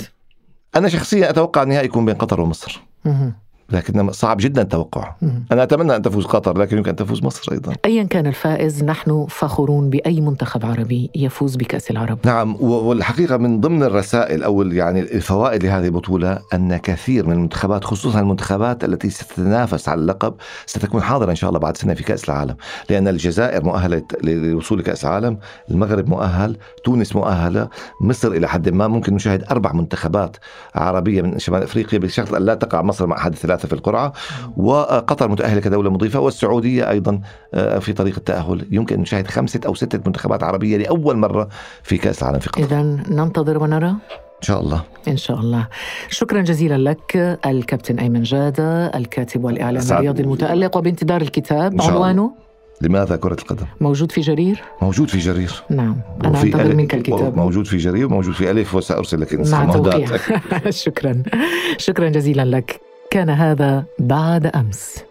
أنا 0.77 0.89
شخصيا 0.89 1.31
أتوقع 1.31 1.63
النهائي 1.63 1.87
يكون 1.87 2.05
بين 2.05 2.15
قطر 2.15 2.41
ومصر. 2.41 2.83
لكن 3.73 4.13
صعب 4.13 4.37
جدا 4.41 4.63
التوقع 4.63 5.15
أنا 5.53 5.63
أتمنى 5.63 5.97
أن 5.97 6.03
تفوز 6.03 6.25
قطر 6.27 6.59
لكن 6.59 6.77
يمكن 6.77 6.91
أن 6.91 6.97
تفوز 6.97 7.25
مصر 7.25 7.53
أيضا. 7.53 7.73
أيا 7.85 8.03
كان 8.03 8.27
الفائز 8.27 8.85
نحن 8.85 9.27
فخورون 9.29 9.91
بأي 9.91 10.21
منتخب 10.21 10.67
عربي 10.67 11.11
يفوز 11.15 11.57
بكأس 11.57 11.91
العرب. 11.91 12.19
نعم 12.25 12.57
والحقيقة 12.63 13.37
من 13.37 13.61
ضمن 13.61 13.83
الرسائل 13.83 14.43
أو 14.43 14.63
يعني 14.63 15.01
الفوائد 15.01 15.65
لهذه 15.65 15.87
البطولة 15.87 16.39
أن 16.55 16.77
كثير 16.77 17.27
من 17.27 17.33
المنتخبات 17.33 17.85
خصوصا 17.85 18.21
المنتخبات 18.21 18.85
التي 18.85 19.11
ستتنافس 19.11 19.89
على 19.89 20.01
اللقب 20.01 20.35
ستكون 20.67 21.03
حاضرة 21.03 21.31
إن 21.31 21.37
شاء 21.37 21.51
الله 21.51 21.61
بعد 21.61 21.77
سنة 21.77 21.95
في 21.95 22.03
كأس 22.03 22.25
العالم. 22.25 22.57
لأن 22.91 23.09
الجزائر 23.09 23.65
مؤهلة 23.65 24.03
للوصول 24.25 24.79
لكأس 24.79 25.05
العالم 25.05 25.39
المغرب 25.71 26.09
مؤهل 26.09 26.57
تونس 26.85 27.17
مؤهلة 27.17 27.69
مصر 28.01 28.29
إلى 28.29 28.49
حد 28.49 28.69
ما 28.69 28.89
ممكن 28.89 29.15
نشاهد 29.15 29.45
أربع 29.51 29.73
منتخبات 29.73 30.37
عربية 30.75 31.23
من 31.23 31.39
شمال 31.39 31.63
أفريقيا 31.63 31.99
بشرط 31.99 32.35
أن 32.35 32.43
لا 32.43 32.55
تقع 32.55 32.83
مصر 32.83 33.07
مع 33.07 33.17
أحد 33.17 33.35
الثلاثة 33.61 33.69
في 33.69 33.73
القرعة 33.73 34.13
وقطر 34.57 35.29
متأهلة 35.29 35.61
كدولة 35.61 35.91
مضيفة 35.91 36.21
والسعودية 36.21 36.91
أيضا 36.91 37.21
آه، 37.55 37.79
في 37.79 37.93
طريق 37.93 38.15
التأهل. 38.17 38.67
يمكن 38.71 38.95
أن 38.95 39.01
نشاهد 39.01 39.27
خمسة 39.27 39.61
أو 39.67 39.75
ستة 39.75 40.01
منتخبات 40.07 40.43
عربية 40.43 40.77
لأول 40.77 41.17
مرة 41.17 41.49
في 41.83 41.99
كأس 41.99 42.23
العالم 42.23 42.39
في 42.39 42.51
قطر. 42.51 42.63
إذا 42.63 42.83
ننتظر 43.11 43.63
ونرى. 43.63 43.89
إن 43.91 44.43
شاء 44.47 44.61
الله. 44.61 44.83
إن 45.09 45.17
شاء 45.17 45.41
الله. 45.41 45.69
شكرا 46.09 46.41
جزيلا 46.41 46.79
لك 46.91 47.39
الكابتن 47.47 47.99
أيمن 47.99 48.23
جادة 48.23 48.87
الكاتب 48.87 49.45
والإعلام 49.45 49.83
الرياضي 49.91 50.23
المتألق 50.23 50.77
وبانتظار 50.77 51.21
الكتاب. 51.21 51.83
عنوانه؟ 51.83 52.31
لماذا 52.83 53.17
كرة 53.17 53.37
القدم؟ 53.41 53.67
موجود 53.81 54.13
في 54.13 54.21
جرير؟ 54.21 54.63
موجود 54.83 55.09
في 55.09 55.19
جرير. 55.19 55.53
نعم. 55.71 55.97
أنا 56.25 56.43
أنتظر 56.43 56.75
منك 56.75 56.95
الكتاب. 56.95 57.37
موجود 57.37 57.67
في 57.67 57.77
جرير 57.77 58.07
وموجود 58.07 58.35
في 58.35 58.51
ألف 58.51 58.75
وسأرسل 58.75 59.21
لك 59.21 59.35
مع 59.35 60.71
شكرا. 60.71 61.23
شكرا 61.79 62.09
جزيلا 62.09 62.45
لك. 62.45 62.90
كان 63.11 63.31
هذا 63.31 63.85
بعد 63.99 64.47
أمس. 64.47 65.10